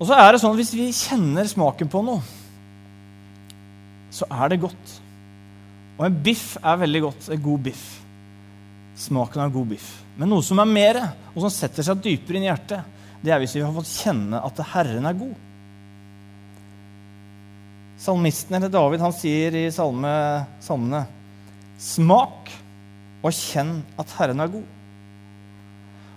Og 0.00 0.08
så 0.08 0.16
er 0.16 0.32
det 0.32 0.40
sånn 0.40 0.54
at 0.54 0.60
hvis 0.60 0.74
vi 0.76 0.86
kjenner 0.96 1.48
smaken 1.48 1.90
på 1.92 2.02
noe, 2.04 2.22
så 4.10 4.26
er 4.30 4.52
det 4.52 4.62
godt. 4.62 4.94
Og 5.98 6.06
en 6.06 6.20
biff 6.24 6.54
er 6.62 6.78
veldig 6.80 7.02
godt. 7.04 7.26
En 7.34 7.42
god 7.44 7.66
biff. 7.66 7.84
Smaken 9.00 9.44
av 9.44 9.52
god 9.52 9.68
biff. 9.74 9.90
Men 10.20 10.28
noe 10.28 10.44
som 10.44 10.60
er 10.60 10.68
mer, 10.68 10.98
og 11.32 11.46
som 11.46 11.52
setter 11.52 11.86
seg 11.86 12.02
dypere 12.04 12.36
inn 12.36 12.44
i 12.44 12.50
hjertet, 12.50 12.98
det 13.24 13.32
er 13.32 13.40
hvis 13.40 13.54
vi 13.56 13.62
har 13.64 13.72
fått 13.72 13.88
kjenne 13.88 14.40
at 14.44 14.60
Herren 14.74 15.08
er 15.08 15.16
god. 15.16 15.38
Salmisten 18.00 18.56
eller 18.56 18.72
David 18.72 19.00
han 19.04 19.16
sier 19.16 19.56
i 19.56 19.66
salme, 19.72 20.12
salmene 20.64 21.02
Smak 21.80 22.52
og 23.24 23.32
kjenn 23.32 23.78
at 24.00 24.12
Herren 24.18 24.44
er 24.44 24.52
god. 24.52 24.68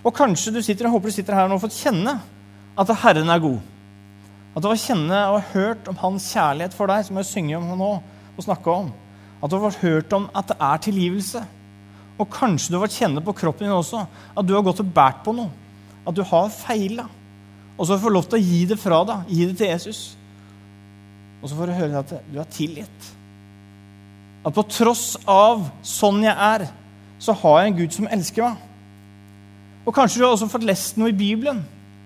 Og 0.04 0.12
kanskje 0.16 0.52
du 0.52 0.60
sitter, 0.60 0.84
jeg 0.84 0.92
håper 0.92 1.08
du 1.08 1.16
sitter 1.16 1.36
her 1.36 1.48
nå 1.48 1.56
og 1.56 1.62
har 1.62 1.64
fått 1.64 1.80
kjenne 1.80 2.18
at 2.76 2.92
Herren 3.00 3.32
er 3.32 3.40
god. 3.40 3.60
At 4.52 4.64
du 4.64 4.68
har 4.68 4.80
kjenne 4.84 5.20
og 5.32 5.52
hørt 5.54 5.88
om 5.88 5.96
hans 6.02 6.28
kjærlighet 6.34 6.76
for 6.76 6.92
deg, 6.92 7.06
som 7.08 7.16
jeg 7.20 7.30
synger 7.30 7.56
om 7.62 7.72
nå 7.80 7.92
og 8.34 8.44
snakker 8.44 8.84
om. 8.84 8.92
At 9.40 9.52
du 9.52 9.56
har 9.62 9.80
hørt 9.80 10.12
om 10.16 10.28
at 10.36 10.52
det 10.52 10.60
er 10.60 10.84
tilgivelse. 10.84 11.44
Og 12.20 12.30
kanskje 12.30 12.70
du 12.70 12.78
har 12.78 12.84
fått 12.86 13.00
kjenne 13.00 13.22
på 13.24 13.34
kroppen 13.36 13.66
din 13.66 13.74
også 13.74 14.04
at 14.06 14.46
du 14.46 14.54
har 14.54 14.62
gått 14.66 14.82
og 14.84 14.90
båret 14.94 15.22
på 15.26 15.34
noe. 15.34 15.50
At 16.06 16.14
du 16.14 16.22
har 16.26 16.52
feila. 16.52 17.08
Og 17.74 17.88
så 17.88 17.98
får 17.98 18.12
du 18.12 18.16
lov 18.16 18.28
til 18.28 18.38
å 18.38 18.44
gi 18.44 18.60
det 18.70 18.78
fra 18.78 19.00
deg. 19.08 19.32
Gi 19.34 19.48
det 19.50 19.56
til 19.58 19.72
Jesus. 19.72 20.02
Og 21.42 21.50
så 21.50 21.58
får 21.58 21.70
du 21.70 21.78
høre 21.80 22.02
at 22.04 22.14
du 22.30 22.38
er 22.38 22.50
tilgitt. 22.54 23.10
At 24.44 24.54
på 24.54 24.66
tross 24.68 25.14
av 25.30 25.66
sånn 25.86 26.22
jeg 26.24 26.34
er, 26.34 26.68
så 27.18 27.34
har 27.40 27.60
jeg 27.60 27.70
en 27.70 27.78
Gud 27.80 27.96
som 27.96 28.10
elsker 28.12 28.46
meg. 28.46 28.60
Og 29.84 29.96
kanskje 29.96 30.20
du 30.20 30.26
har 30.26 30.34
også 30.36 30.48
fått 30.52 30.66
lest 30.68 31.00
noe 31.00 31.10
i 31.12 31.16
Bibelen 31.16 31.62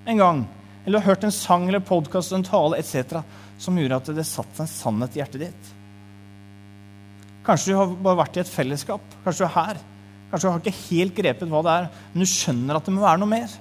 en 0.09 0.23
gang 0.23 0.47
eller 0.89 1.05
hørt 1.05 1.27
en 1.27 1.35
sang 1.35 1.67
eller 1.69 1.85
podkast, 1.85 2.33
en 2.33 2.47
tale 2.47 2.79
etc. 2.81 3.21
som 3.61 3.77
gjorde 3.77 3.99
at 3.99 4.11
det 4.17 4.25
satt 4.25 4.63
en 4.63 4.71
sannhet 4.71 5.19
i 5.19 5.21
hjertet 5.21 5.43
ditt. 5.43 5.71
Kanskje 7.45 7.75
du 7.75 7.77
har 7.77 7.93
bare 7.93 8.23
vært 8.23 8.39
i 8.39 8.43
et 8.43 8.51
fellesskap. 8.51 9.05
Kanskje 9.25 9.45
du 9.45 9.49
er 9.49 9.55
her. 9.55 9.83
Kanskje 10.29 10.45
du 10.45 10.53
har 10.53 10.61
ikke 10.61 10.89
helt 10.91 11.17
grepet 11.17 11.49
hva 11.49 11.63
det 11.65 11.75
er, 11.75 11.91
men 12.13 12.25
du 12.25 12.29
skjønner 12.29 12.79
at 12.79 12.89
det 12.89 12.95
må 12.95 13.05
være 13.05 13.21
noe 13.23 13.31
mer. 13.31 13.53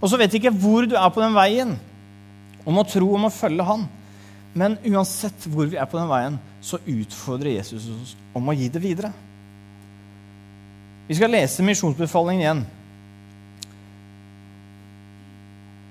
Og 0.00 0.10
så 0.12 0.18
vet 0.20 0.32
du 0.32 0.38
ikke 0.38 0.52
hvor 0.52 0.84
du 0.88 0.96
er 0.98 1.12
på 1.12 1.22
den 1.22 1.36
veien, 1.36 1.76
om 2.66 2.80
å 2.80 2.84
tro, 2.88 3.08
om 3.16 3.28
å 3.28 3.32
følge 3.32 3.64
Han. 3.64 3.86
Men 4.56 4.76
uansett 4.88 5.46
hvor 5.52 5.68
vi 5.68 5.78
er 5.80 5.88
på 5.88 5.98
den 5.98 6.10
veien, 6.10 6.36
så 6.64 6.80
utfordrer 6.80 7.58
Jesus 7.58 7.88
oss 7.92 8.14
om 8.36 8.48
å 8.48 8.54
gi 8.56 8.68
det 8.72 8.82
videre. 8.82 9.12
Vi 11.06 11.16
skal 11.16 11.30
lese 11.30 11.64
misjonsbefalingen 11.64 12.42
igjen. 12.42 12.62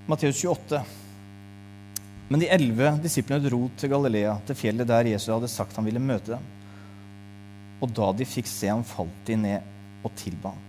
Matteus 0.10 0.42
28. 0.44 0.82
Men 2.28 2.42
de 2.42 2.50
elleve 2.52 2.92
disiplene 3.04 3.46
dro 3.46 3.68
til 3.78 3.94
Galilea, 3.94 4.36
til 4.46 4.58
fjellet 4.58 4.90
der 4.90 5.12
Jesus 5.14 5.32
hadde 5.34 5.50
sagt 5.50 5.78
han 5.78 5.86
ville 5.88 6.02
møte 6.02 6.36
dem. 6.36 6.50
Og 7.84 7.92
da 7.92 8.12
de 8.16 8.28
fikk 8.28 8.48
se 8.50 8.70
ham, 8.72 8.84
falt 8.88 9.26
de 9.28 9.38
ned 9.40 10.06
og 10.06 10.14
tilba 10.20 10.54
ham. 10.54 10.62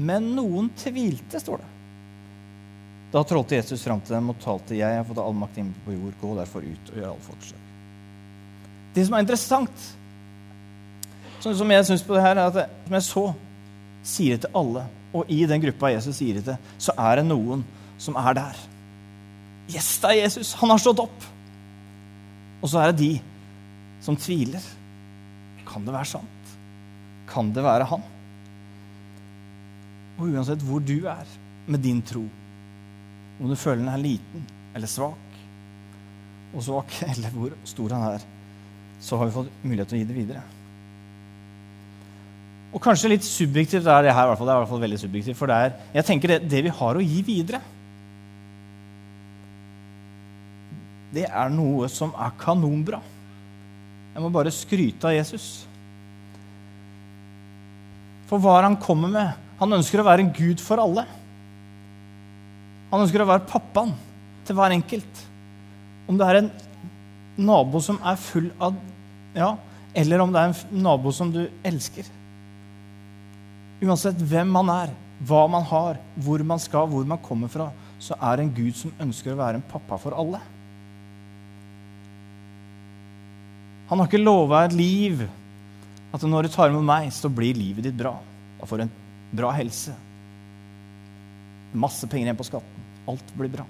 Men 0.00 0.32
noen 0.36 0.70
tvilte, 0.78 1.40
står 1.42 1.62
det. 1.62 1.70
Da 3.10 3.22
trådte 3.26 3.56
Jesus 3.58 3.82
fram 3.82 4.00
til 4.00 4.14
dem 4.14 4.30
og 4.30 4.38
talte, 4.38 4.76
'Jeg 4.76 4.96
har 4.96 5.04
fått 5.04 5.18
all 5.18 5.34
makt 5.34 5.58
inn 5.58 5.74
på 5.84 5.92
jord. 5.92 6.14
Gå 6.20 6.36
derfor 6.36 6.60
ut 6.60 6.90
og 6.90 6.96
gjør 6.96 7.10
alle 7.10 7.26
folkeslag.' 7.26 7.66
Det 8.94 9.06
som 9.06 9.14
er 9.14 9.18
interessant, 9.18 9.96
som 11.40 11.70
jeg 11.70 11.86
syns 11.86 12.02
på 12.02 12.14
det 12.14 12.22
her, 12.22 12.36
er 12.36 12.46
at 12.46 12.70
som 12.84 12.94
jeg 12.94 13.02
så, 13.02 13.34
sier 14.02 14.36
det 14.36 14.40
til 14.40 14.56
alle. 14.56 14.86
Og 15.12 15.24
i 15.28 15.46
den 15.46 15.60
gruppa 15.60 15.86
Jesus 15.86 16.16
sier 16.16 16.34
det 16.34 16.44
til, 16.44 16.56
så 16.78 16.92
er 16.98 17.16
det 17.16 17.26
noen 17.26 17.64
som 17.98 18.16
er 18.16 18.32
der. 18.32 18.56
Yes, 19.74 19.98
det 20.02 20.10
er 20.10 20.22
Jesus. 20.22 20.52
Han 20.52 20.70
har 20.70 20.78
stått 20.78 20.98
opp. 20.98 21.24
Og 22.62 22.68
så 22.68 22.78
er 22.78 22.92
det 22.92 22.98
de 22.98 23.20
som 24.02 24.16
tviler. 24.16 24.62
Kan 25.66 25.84
det 25.86 25.94
være 25.94 26.04
sant? 26.04 26.39
Kan 27.30 27.52
det 27.54 27.64
være 27.64 27.86
han? 27.90 28.04
Og 30.20 30.28
uansett 30.28 30.62
hvor 30.66 30.82
du 30.84 30.98
er 31.08 31.24
med 31.70 31.80
din 31.84 32.02
tro, 32.04 32.26
om 33.40 33.48
du 33.48 33.56
føler 33.56 33.80
den 33.84 33.92
er 33.92 34.02
liten 34.02 34.46
eller 34.76 34.90
svak, 34.90 35.36
og 36.50 36.64
svak, 36.66 36.96
eller 37.12 37.34
hvor 37.34 37.54
stor 37.68 37.96
han 37.96 38.06
er, 38.14 38.24
så 39.00 39.16
har 39.16 39.28
vi 39.28 39.36
fått 39.38 39.52
mulighet 39.64 39.92
til 39.92 39.98
å 39.98 40.00
gi 40.02 40.08
det 40.08 40.18
videre. 40.18 40.42
Og 42.70 42.82
kanskje 42.82 43.10
litt 43.10 43.26
subjektivt 43.26 43.88
er 43.88 44.04
det 44.06 44.14
her, 44.14 44.28
i 44.28 44.30
hvert 44.30 44.38
fall, 44.38 44.46
det 44.46 44.52
er 44.52 44.60
i 44.60 44.62
hvert 44.62 44.72
fall 44.74 44.84
veldig 44.84 45.00
subjektivt, 45.00 45.38
for 45.38 45.50
det 45.50 45.56
er, 45.58 45.78
jeg 45.96 46.06
tenker 46.06 46.34
det, 46.34 46.40
det 46.52 46.64
vi 46.66 46.74
har 46.80 46.98
å 46.98 47.06
gi 47.06 47.22
videre, 47.26 47.62
det 51.10 51.26
er 51.26 51.50
noe 51.50 51.88
som 51.90 52.12
er 52.14 52.36
kanonbra. 52.38 53.00
Jeg 54.14 54.22
må 54.22 54.30
bare 54.30 54.52
skryte 54.54 55.08
av 55.10 55.16
Jesus. 55.16 55.48
For 58.30 58.38
hva 58.38 58.60
han 58.62 58.78
kommer 58.78 59.10
med? 59.10 59.48
Han 59.58 59.74
ønsker 59.74 60.00
å 60.00 60.06
være 60.06 60.22
en 60.22 60.30
gud 60.34 60.62
for 60.62 60.78
alle. 60.78 61.02
Han 62.92 63.02
ønsker 63.02 63.22
å 63.22 63.28
være 63.28 63.48
pappaen 63.50 63.90
til 64.46 64.56
hver 64.58 64.74
enkelt. 64.76 65.24
Om 66.06 66.18
det 66.18 66.28
er 66.28 66.38
en 66.38 66.52
nabo 67.40 67.82
som 67.82 67.98
er 68.06 68.18
full 68.20 68.48
av 68.62 68.78
Ja, 69.34 69.52
eller 69.94 70.22
om 70.22 70.32
det 70.34 70.40
er 70.40 70.48
en 70.50 70.82
nabo 70.82 71.12
som 71.14 71.28
du 71.30 71.44
elsker. 71.66 72.06
Uansett 73.80 74.18
hvem 74.18 74.50
man 74.50 74.70
er, 74.74 74.94
hva 75.26 75.44
man 75.50 75.62
har, 75.70 76.00
hvor 76.18 76.42
man 76.46 76.58
skal, 76.62 76.88
hvor 76.90 77.06
man 77.06 77.20
kommer 77.22 77.50
fra, 77.52 77.68
så 78.02 78.16
er 78.18 78.36
det 78.36 78.46
en 78.46 78.56
Gud 78.56 78.74
som 78.76 78.94
ønsker 79.02 79.34
å 79.34 79.38
være 79.38 79.60
en 79.60 79.68
pappa 79.70 79.98
for 80.00 80.16
alle. 80.18 80.40
Han 83.90 83.98
har 83.98 84.10
ikke 84.10 84.22
lova 84.22 84.64
et 84.66 84.74
liv 84.76 85.22
at 86.10 86.26
når 86.26 86.46
du 86.46 86.52
tar 86.54 86.72
imot 86.72 86.86
meg, 86.86 87.10
så 87.14 87.30
blir 87.30 87.58
livet 87.58 87.86
ditt 87.86 87.98
bra. 87.98 88.16
Da 88.58 88.66
får 88.66 88.80
du 88.80 88.86
en 88.86 88.96
bra 89.38 89.52
helse. 89.54 89.94
Masse 91.72 92.08
penger 92.10 92.26
igjen 92.26 92.40
på 92.40 92.48
skatten. 92.48 92.88
Alt 93.10 93.34
blir 93.36 93.52
bra. 93.52 93.66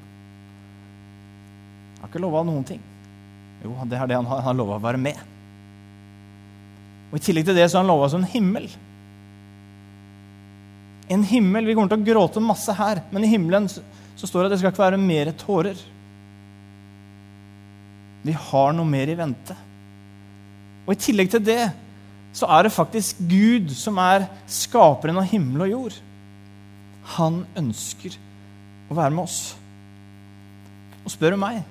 Han 1.99 2.06
har 2.06 2.12
ikke 2.12 2.23
lova 2.25 2.42
noen 2.49 2.64
ting. 2.64 2.80
Jo, 3.61 3.75
det 3.85 3.99
er 3.99 4.09
det 4.09 4.16
han 4.16 4.28
har. 4.28 4.40
Han 4.40 4.49
har 4.49 4.56
lova 4.56 4.78
å 4.78 4.85
være 4.87 5.00
med. 5.00 5.20
Og 7.11 7.18
I 7.18 7.25
tillegg 7.26 7.49
til 7.49 7.59
det 7.59 7.66
så 7.68 7.78
har 7.78 7.85
han 7.85 7.92
lova 7.92 8.06
oss 8.09 8.16
en 8.16 8.28
himmel. 8.32 8.70
En 11.12 11.26
himmel. 11.26 11.68
Vi 11.68 11.76
kommer 11.76 11.92
til 11.92 12.00
å 12.00 12.09
gråte 12.09 12.42
masse 12.44 12.73
her, 12.78 13.02
men 13.12 13.26
i 13.26 13.32
himmelen 13.32 13.68
så, 13.68 13.85
så 14.16 14.30
står 14.30 14.47
det 14.47 14.49
at 14.49 14.54
det 14.54 14.61
skal 14.62 14.73
ikke 14.73 14.87
være 14.87 15.02
mer 15.02 15.32
tårer. 15.37 15.85
Vi 18.25 18.32
har 18.49 18.73
noe 18.76 18.88
mer 18.88 19.12
i 19.12 19.18
vente. 19.18 19.56
Og 20.87 20.94
i 20.94 21.00
tillegg 21.04 21.30
til 21.32 21.44
det 21.44 21.62
så 22.33 22.47
er 22.47 22.67
det 22.67 22.75
faktisk 22.75 23.19
Gud 23.27 23.73
som 23.75 23.99
er 24.03 24.29
skaperen 24.51 25.19
av 25.19 25.27
himmel 25.31 25.67
og 25.67 25.73
jord. 25.73 25.97
Han 27.17 27.43
ønsker 27.59 28.15
å 28.91 28.97
være 28.99 29.15
med 29.15 29.25
oss. 29.25 29.41
Og 31.03 31.11
spør 31.11 31.35
du 31.35 31.41
meg, 31.43 31.65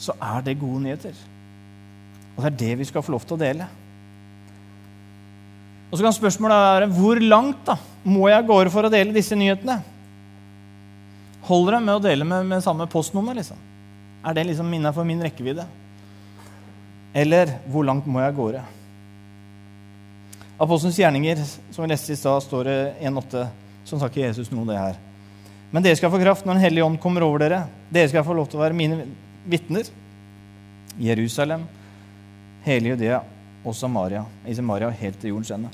så 0.00 0.14
er 0.16 0.46
det 0.46 0.58
gode 0.60 0.80
nyheter. 0.86 1.16
Og 2.36 2.42
det 2.42 2.48
er 2.48 2.58
det 2.62 2.78
vi 2.80 2.88
skal 2.88 3.04
få 3.04 3.12
lov 3.12 3.26
til 3.26 3.36
å 3.36 3.42
dele. 3.42 3.68
Og 5.90 5.98
så 5.98 6.06
kan 6.06 6.14
spørsmålet 6.14 6.64
være 6.64 6.90
hvor 6.94 7.20
langt 7.20 7.64
da 7.66 7.76
må 8.06 8.28
jeg 8.30 8.46
gå 8.48 8.58
for 8.72 8.86
å 8.86 8.92
dele 8.92 9.12
disse 9.12 9.36
nyhetene? 9.36 9.80
Holder 11.50 11.76
det 11.76 11.84
med 11.84 11.98
å 11.98 12.04
dele 12.04 12.24
med, 12.24 12.46
med 12.46 12.64
samme 12.64 12.86
postnummer? 12.88 13.36
liksom? 13.36 13.58
Er 14.24 14.36
det 14.36 14.46
liksom 14.48 14.72
innenfor 14.72 15.04
min 15.08 15.22
rekkevidde? 15.24 15.66
Eller 17.16 17.56
hvor 17.68 17.84
langt 17.84 18.06
må 18.06 18.22
jeg 18.22 18.36
gå? 18.36 18.52
Apostelens 20.60 20.98
gjerninger, 21.00 21.38
som 21.72 21.84
vi 21.84 21.88
leste 21.88 22.12
i 22.12 22.18
stad, 22.20 22.42
står 22.44 22.68
det 22.68 22.78
1,8. 23.00 23.46
Som 23.88 24.00
sa 24.00 24.10
ikke 24.10 24.26
Jesus 24.26 24.50
noe 24.52 24.68
det 24.68 24.76
her. 24.76 24.98
Men 25.72 25.84
dere 25.84 25.96
skal 25.96 26.12
få 26.12 26.20
kraft 26.20 26.44
når 26.44 26.58
Den 26.58 26.64
hellige 26.66 26.84
ånd 26.84 27.00
kommer 27.00 27.24
over 27.24 27.40
dere. 27.40 27.62
Dere 27.88 28.10
skal 28.10 28.26
få 28.26 28.36
lov 28.36 28.50
til 28.50 28.60
å 28.60 28.64
være 28.66 28.76
mine 28.76 29.06
vitner. 29.48 29.88
Jerusalem, 31.00 31.64
hele 32.66 32.92
Judea 32.92 33.22
og 33.64 33.76
Samaria. 33.78 34.26
I 34.44 34.56
Samaria 34.58 34.90
helt 35.00 35.20
til 35.22 35.32
jordens 35.32 35.54
ende. 35.56 35.72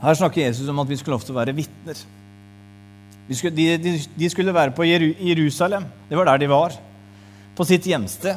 Her 0.00 0.16
snakker 0.16 0.46
Jesus 0.46 0.68
om 0.68 0.80
at 0.80 0.88
vi 0.88 0.96
skulle 1.00 1.18
lov 1.18 1.24
til 1.24 1.34
å 1.34 1.40
være 1.42 1.56
vitner. 1.56 2.04
De, 3.28 3.68
de, 3.80 3.96
de 4.16 4.28
skulle 4.32 4.52
være 4.52 4.72
på 4.76 4.84
Jerusalem. 4.84 5.86
Det 6.08 6.16
var 6.16 6.28
der 6.28 6.44
de 6.44 6.52
var. 6.52 6.76
På 7.56 7.68
sitt 7.68 7.84
hjemsted. 7.88 8.36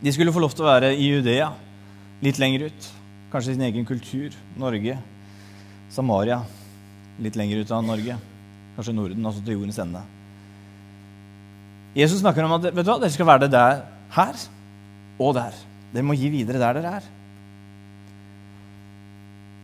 De 0.00 0.12
skulle 0.12 0.32
få 0.32 0.40
lov 0.40 0.56
til 0.56 0.64
å 0.64 0.72
være 0.72 0.94
i 0.96 1.10
Judea, 1.10 1.50
litt 2.24 2.40
lenger 2.40 2.68
ut. 2.68 2.88
Kanskje 3.32 3.54
sin 3.54 3.66
egen 3.68 3.86
kultur. 3.88 4.34
Norge. 4.58 4.96
Samaria 5.90 6.40
litt 7.20 7.36
lenger 7.36 7.62
ut 7.62 7.72
av 7.74 7.84
Norge. 7.84 8.16
Kanskje 8.76 8.96
Norden, 8.96 9.26
altså 9.26 9.42
til 9.44 9.58
jordens 9.58 9.80
ende. 9.82 10.02
Jesus 11.96 12.20
snakker 12.22 12.46
om 12.46 12.54
at 12.56 12.68
vet 12.70 12.84
du 12.86 12.90
hva, 12.92 13.00
dere 13.02 13.12
skal 13.12 13.28
være 13.28 13.44
det 13.44 13.54
der, 13.54 13.80
her 14.14 14.44
og 15.20 15.34
der. 15.36 15.56
Dere 15.90 16.06
må 16.06 16.14
gi 16.14 16.30
videre 16.32 16.60
der 16.62 16.78
dere 16.78 16.92
er. 17.00 17.08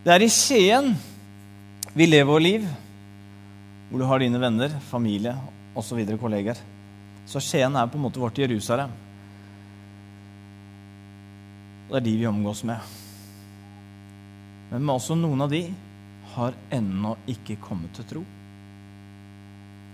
Det 0.03 0.13
er 0.13 0.23
i 0.23 0.31
Skien 0.31 0.93
vi 1.97 2.05
lever 2.07 2.29
vårt 2.29 2.45
liv, 2.45 2.67
hvor 3.89 4.03
du 4.03 4.05
har 4.07 4.21
dine 4.21 4.39
venner, 4.39 4.75
familie 4.91 5.33
osv., 5.77 6.03
kolleger. 6.19 6.59
Så 7.27 7.41
Skien 7.43 7.75
er 7.75 7.89
på 7.89 7.97
en 7.99 8.05
måte 8.05 8.21
vårt 8.21 8.37
Jerusalem. 8.39 8.91
Og 11.87 11.93
det 11.95 11.99
er 12.01 12.07
de 12.09 12.15
vi 12.19 12.27
omgås 12.27 12.63
med. 12.67 12.95
Men 14.71 14.89
også 14.91 15.15
noen 15.15 15.45
av 15.45 15.51
de 15.51 15.63
har 16.33 16.55
ennå 16.75 17.13
ikke 17.31 17.55
kommet 17.63 17.95
til 17.95 18.07
tro. 18.09 18.23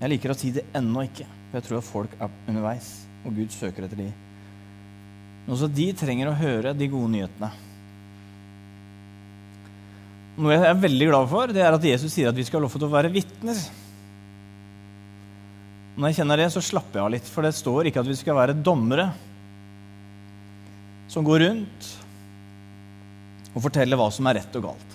Jeg 0.02 0.12
liker 0.12 0.34
å 0.34 0.38
si 0.38 0.50
det 0.56 0.66
ennå 0.76 1.06
ikke, 1.06 1.28
for 1.50 1.60
jeg 1.60 1.68
tror 1.68 1.80
at 1.80 1.88
folk 1.88 2.16
er 2.18 2.34
underveis, 2.50 2.88
og 3.24 3.38
Gud 3.38 3.54
søker 3.54 3.86
etter 3.86 4.02
de. 4.02 4.08
Men 5.44 5.54
også 5.54 5.70
de 5.72 5.86
trenger 5.96 6.32
å 6.32 6.40
høre 6.40 6.74
de 6.76 6.90
gode 6.92 7.12
nyhetene. 7.14 7.52
Noe 10.34 10.56
jeg 10.56 10.66
er 10.66 10.82
veldig 10.82 11.08
glad 11.12 11.30
for, 11.30 11.54
det 11.54 11.62
er 11.62 11.78
at 11.78 11.86
Jesus 11.86 12.16
sier 12.16 12.32
at 12.32 12.38
vi 12.38 12.46
skal 12.48 12.58
ha 12.58 12.66
lov 12.66 12.74
til 12.74 12.88
å 12.88 12.96
være 12.96 13.14
vitner. 13.14 13.60
Når 15.94 16.10
jeg 16.10 16.18
kjenner 16.18 16.42
det, 16.42 16.50
så 16.56 16.64
slapper 16.66 17.00
jeg 17.00 17.06
av 17.06 17.14
litt, 17.14 17.30
for 17.30 17.46
det 17.46 17.54
står 17.54 17.92
ikke 17.92 18.02
at 18.02 18.10
vi 18.10 18.18
skal 18.18 18.40
være 18.40 18.58
dommere 18.66 19.12
som 21.14 21.26
går 21.26 21.46
rundt 21.46 21.94
og 23.54 23.62
forteller 23.68 24.00
hva 24.00 24.10
som 24.14 24.28
er 24.30 24.42
rett 24.42 24.60
og 24.60 24.68
galt 24.72 24.94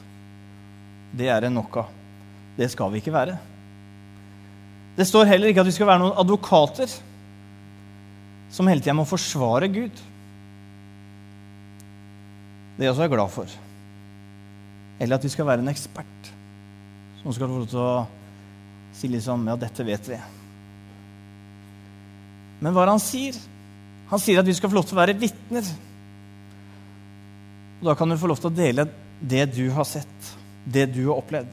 det 1.12 1.28
er 1.32 1.44
det 1.44 1.52
nok 1.52 1.80
av. 1.82 1.92
Det 2.58 2.68
skal 2.72 2.90
vi 2.92 3.00
ikke 3.00 3.14
være. 3.14 3.37
Det 4.98 5.06
står 5.06 5.30
heller 5.30 5.50
ikke 5.50 5.62
at 5.62 5.70
vi 5.70 5.76
skal 5.76 5.88
være 5.88 6.02
noen 6.02 6.18
advokater 6.18 6.90
som 8.52 8.68
hele 8.68 8.82
tida 8.82 8.96
må 8.98 9.06
forsvare 9.08 9.68
Gud. 9.70 10.02
Det 12.76 12.82
er 12.82 12.88
jeg 12.88 12.94
også 12.94 13.10
glad 13.12 13.32
for. 13.34 13.58
Eller 14.98 15.18
at 15.18 15.25
vi 15.25 15.30
skal 15.32 15.46
være 15.46 15.62
en 15.62 15.70
ekspert 15.70 16.32
som 17.22 17.34
skal 17.34 17.50
få 17.50 17.60
lov 17.60 17.70
til 17.70 17.82
å 17.82 18.06
si 18.98 19.10
liksom 19.10 19.46
Ja, 19.46 19.54
dette 19.58 19.87
vet 19.87 20.10
vi. 20.10 20.18
Men 22.58 22.75
hva 22.75 22.82
er 22.82 22.90
det 22.90 22.96
han 22.96 23.02
sier? 23.02 23.38
Han 24.10 24.22
sier 24.22 24.40
at 24.40 24.48
vi 24.48 24.56
skal 24.56 24.70
få 24.70 24.80
lov 24.80 24.88
til 24.88 24.96
å 24.96 25.02
være 25.02 25.18
vitner. 25.18 25.66
Og 27.78 27.87
da 27.87 27.94
kan 27.99 28.11
du 28.11 28.18
få 28.18 28.30
lov 28.30 28.40
til 28.42 28.50
å 28.50 28.56
dele 28.56 28.88
det 29.18 29.44
du 29.54 29.68
har 29.75 29.87
sett, 29.87 30.32
det 30.66 30.88
du 30.94 31.04
har 31.08 31.20
opplevd. 31.20 31.52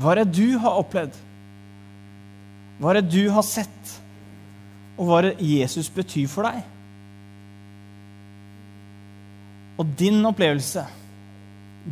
Hva 0.00 0.14
er 0.14 0.22
det 0.22 0.38
du 0.38 0.58
har 0.62 0.78
opplevd? 0.80 1.16
Hva 2.80 2.92
er 2.92 3.00
det 3.00 3.12
du 3.12 3.24
har 3.34 3.44
sett? 3.44 3.96
Og 4.96 5.08
hva 5.08 5.18
er 5.20 5.30
det 5.30 5.48
Jesus 5.50 5.90
betyr 5.92 6.28
for 6.30 6.48
deg? 6.48 6.62
Og 9.80 9.92
din 9.98 10.20
opplevelse, 10.28 10.84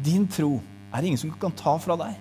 din 0.05 0.27
tro, 0.29 0.59
er 0.93 1.01
det 1.01 1.11
ingen 1.11 1.21
som 1.21 1.33
kan 1.41 1.55
ta 1.57 1.75
fra 1.81 1.97
deg. 2.01 2.17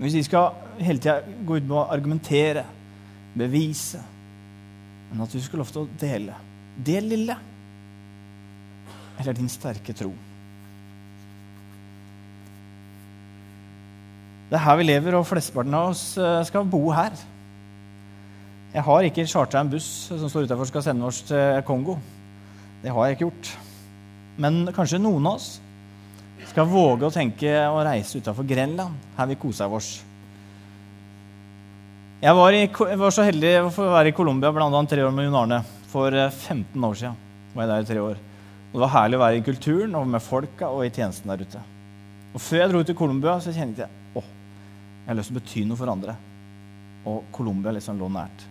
Hvis 0.00 0.16
vi 0.18 0.24
skal 0.26 0.80
hele 0.82 1.00
tida 1.00 1.20
gå 1.46 1.56
ut 1.56 1.66
med 1.68 1.76
å 1.78 1.88
argumentere, 1.92 2.64
bevise 3.32 4.00
Men 5.12 5.22
at 5.24 5.32
du 5.32 5.40
skal 5.40 5.60
lov 5.60 5.70
til 5.72 5.84
å 5.84 5.90
dele 6.00 6.34
det 6.84 6.98
lille, 7.04 7.36
eller 9.22 9.38
din 9.38 9.50
sterke 9.50 9.94
tro. 9.96 10.10
Det 14.52 14.58
er 14.58 14.66
her 14.66 14.76
vi 14.76 14.84
lever, 14.84 15.14
og 15.16 15.24
flesteparten 15.24 15.72
av 15.72 15.94
oss 15.94 16.04
eh, 16.20 16.42
skal 16.44 16.68
bo 16.68 16.90
her. 16.92 17.14
Jeg 18.72 18.84
har 18.84 19.06
ikke 19.06 19.24
chartra 19.28 19.62
en 19.62 19.70
buss 19.72 19.86
som 20.10 20.28
står 20.28 20.44
utafor 20.48 20.68
skal 20.68 20.84
sende 20.84 21.08
oss 21.08 21.22
til 21.28 21.62
Kongo. 21.64 21.96
Det 22.82 22.92
har 22.92 23.06
jeg 23.06 23.16
ikke 23.16 23.28
gjort. 23.30 23.52
Men 24.44 24.66
kanskje 24.76 25.00
noen 25.00 25.28
av 25.28 25.38
oss 25.38 25.54
skal 26.50 26.68
våge 26.68 27.08
å 27.08 27.14
tenke 27.14 27.52
å 27.68 27.80
reise 27.84 28.20
utafor 28.20 28.44
Grenland, 28.48 28.96
her 29.16 29.30
vi 29.30 29.38
koser 29.40 29.72
oss. 29.72 29.94
Jeg 32.22 32.36
var, 32.38 32.54
i, 32.54 32.66
var, 32.68 33.10
så 33.10 33.24
heldig 33.26 33.54
å 33.64 33.70
få 33.74 33.88
være 33.90 34.12
i 34.12 34.16
Colombia 34.16 34.52
bl.a. 34.54 34.68
tre 34.88 35.02
år 35.02 35.16
med 35.16 35.26
Jon 35.26 35.38
Arne. 35.40 35.62
For 35.92 36.12
15 36.12 36.60
eh, 36.60 36.84
år 36.88 37.00
siden 37.00 37.16
var 37.54 37.64
jeg 37.64 37.72
der 37.72 37.86
i 37.86 37.88
tre 37.88 38.04
år. 38.04 38.20
Og 38.72 38.78
Det 38.78 38.84
var 38.86 38.94
herlig 38.94 39.18
å 39.18 39.22
være 39.22 39.38
i 39.38 39.44
kulturen 39.44 39.96
og 39.98 40.08
med 40.08 40.24
folka 40.24 40.70
og 40.72 40.86
i 40.86 40.92
tjenesten 40.92 41.28
der 41.28 41.44
ute. 41.44 41.62
Og 42.32 42.40
Før 42.40 42.62
jeg 42.62 42.72
dro 42.72 42.82
til 42.88 42.96
Colombia, 42.96 43.34
så 43.44 43.52
kjente 43.52 43.84
jeg 43.84 44.16
åh, 44.16 44.30
jeg 45.02 45.10
har 45.10 45.18
lyst 45.18 45.28
til 45.28 45.36
å 45.36 45.40
bety 45.40 45.64
noe 45.68 45.80
for 45.80 45.92
andre. 45.92 46.16
Og 47.10 47.26
Colombia 47.34 47.74
liksom 47.76 48.00
lå 48.00 48.08
nært. 48.12 48.46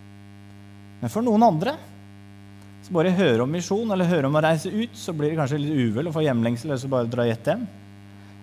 Men 1.02 1.10
for 1.10 1.26
noen 1.26 1.48
andre 1.48 1.74
så 2.82 2.94
bare 2.94 3.14
høre 3.14 3.46
om 3.46 3.54
misjon 3.54 3.94
eller 3.94 4.10
høre 4.10 4.30
om 4.30 4.38
å 4.38 4.42
reise 4.44 4.70
ut, 4.70 4.94
så 4.98 5.14
blir 5.14 5.32
det 5.32 5.38
kanskje 5.40 5.60
litt 5.62 5.92
uvel 5.92 6.10
å 6.10 6.14
få 6.14 6.24
hjemlengsel 6.26 6.70
eller 6.70 6.82
så 6.82 6.90
bare 6.92 7.10
dra 7.10 7.26
hjem. 7.30 7.66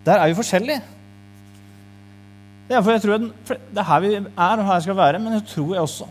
Der 0.07 0.23
er 0.23 0.31
vi 0.31 0.39
forskjellige. 0.39 0.83
Det 2.69 2.77
er, 2.77 2.91
jeg 2.93 3.03
tror 3.03 3.23
det 3.25 3.81
er 3.81 3.89
her 3.89 4.03
vi 4.05 4.13
er 4.19 4.61
og 4.61 4.67
her 4.69 4.83
skal 4.85 4.99
være, 4.99 5.21
men 5.23 5.39
jeg 5.39 5.47
tror 5.55 5.75
jeg 5.75 5.87
også 5.87 6.09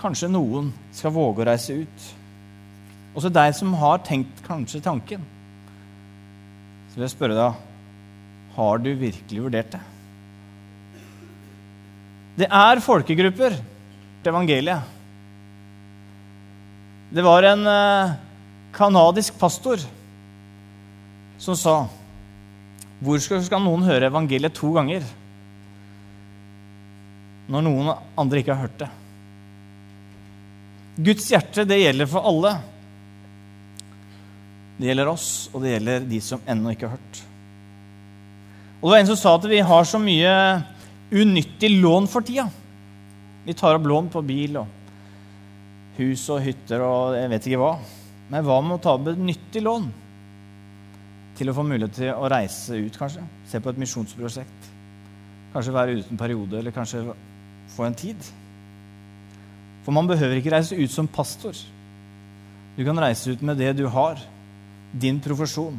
kanskje 0.00 0.32
noen 0.32 0.72
skal 0.94 1.14
våge 1.14 1.44
å 1.44 1.46
reise 1.46 1.76
ut. 1.84 2.06
Også 3.12 3.32
deg 3.32 3.52
som 3.56 3.74
har 3.80 4.00
tenkt 4.06 4.40
kanskje 4.46 4.80
tanken. 4.84 5.24
Så 6.90 6.96
vil 6.96 7.06
jeg 7.06 7.14
spørre 7.14 7.36
deg 7.36 7.68
har 8.52 8.80
du 8.84 8.90
virkelig 9.00 9.44
vurdert 9.46 9.72
det? 9.72 9.80
Det 12.42 12.48
er 12.48 12.82
folkegrupper 12.84 13.56
til 13.56 14.32
evangeliet. 14.32 14.90
Det 17.12 17.24
var 17.24 17.44
en 17.48 17.66
eh, 17.68 18.12
kanadisk 18.72 19.36
pastor 19.40 19.82
som 21.42 21.56
sa 21.58 21.74
Hvor 23.02 23.18
skal 23.20 23.60
noen 23.60 23.84
høre 23.84 24.08
evangeliet 24.08 24.54
to 24.56 24.70
ganger 24.76 25.04
når 27.52 27.64
noen 27.66 27.90
andre 28.16 28.40
ikke 28.40 28.54
har 28.54 28.68
hørt 28.68 28.78
det? 28.80 28.88
Guds 31.02 31.26
hjerte, 31.32 31.64
det 31.68 31.80
gjelder 31.82 32.08
for 32.08 32.28
alle. 32.30 32.52
Det 34.82 34.88
gjelder 34.90 35.12
oss, 35.12 35.46
og 35.54 35.62
det 35.62 35.76
gjelder 35.76 36.06
de 36.10 36.18
som 36.18 36.40
ennå 36.50 36.72
ikke 36.72 36.88
har 36.88 36.96
hørt. 36.96 37.18
Og 38.80 38.88
det 38.88 38.90
var 38.90 39.02
en 39.04 39.10
som 39.12 39.18
sa 39.20 39.34
at 39.38 39.44
vi 39.46 39.60
har 39.62 39.84
så 39.86 40.00
mye 40.02 40.32
unyttig 41.14 41.68
lån 41.76 42.08
for 42.10 42.26
tida. 42.26 42.48
Vi 43.46 43.54
tar 43.54 43.78
opp 43.78 43.86
lån 43.86 44.08
på 44.10 44.24
bil 44.26 44.58
og 44.58 44.80
hus 46.00 46.24
og 46.34 46.42
hytter 46.42 46.82
og 46.82 47.14
jeg 47.14 47.30
vet 47.30 47.46
ikke 47.46 47.60
hva. 47.62 47.76
Men 48.32 48.42
hva 48.48 48.58
med 48.64 48.80
å 48.80 48.82
ta 48.82 48.96
opp 48.96 49.12
et 49.12 49.22
nyttig 49.22 49.62
lån 49.62 49.86
til 51.38 51.52
å 51.52 51.54
få 51.54 51.62
mulighet 51.68 51.94
til 52.00 52.10
å 52.16 52.30
reise 52.32 52.82
ut, 52.82 52.98
kanskje? 52.98 53.22
Se 53.52 53.62
på 53.62 53.70
et 53.70 53.80
misjonsprosjekt. 53.84 54.68
Kanskje 55.54 55.76
være 55.78 55.98
ute 56.00 56.10
en 56.10 56.18
periode, 56.18 56.58
eller 56.58 56.74
kanskje 56.74 57.04
få 57.76 57.86
en 57.86 57.98
tid. 58.02 58.18
For 59.86 59.94
man 59.94 60.10
behøver 60.10 60.40
ikke 60.40 60.56
reise 60.56 60.78
ut 60.78 60.90
som 60.90 61.06
pastor. 61.06 61.54
Du 62.74 62.82
kan 62.82 62.98
reise 62.98 63.30
ut 63.30 63.46
med 63.46 63.62
det 63.62 63.76
du 63.78 63.86
har, 63.86 64.18
din 64.92 65.20
profesjon. 65.22 65.78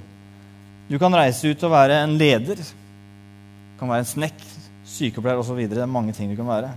Du 0.89 0.97
kan 0.99 1.13
reise 1.15 1.53
ut 1.53 1.63
og 1.63 1.71
være 1.73 2.01
en 2.03 2.17
leder. 2.19 2.59
Du 2.59 3.77
kan 3.79 3.91
være 3.91 4.05
en 4.05 4.09
snekk, 4.09 4.41
sykepleier 4.89 5.39
osv. 5.39 5.61
Det 5.69 5.79
er 5.81 5.89
mange 5.89 6.15
ting 6.15 6.31
du 6.31 6.37
kan 6.39 6.49
være. 6.49 6.73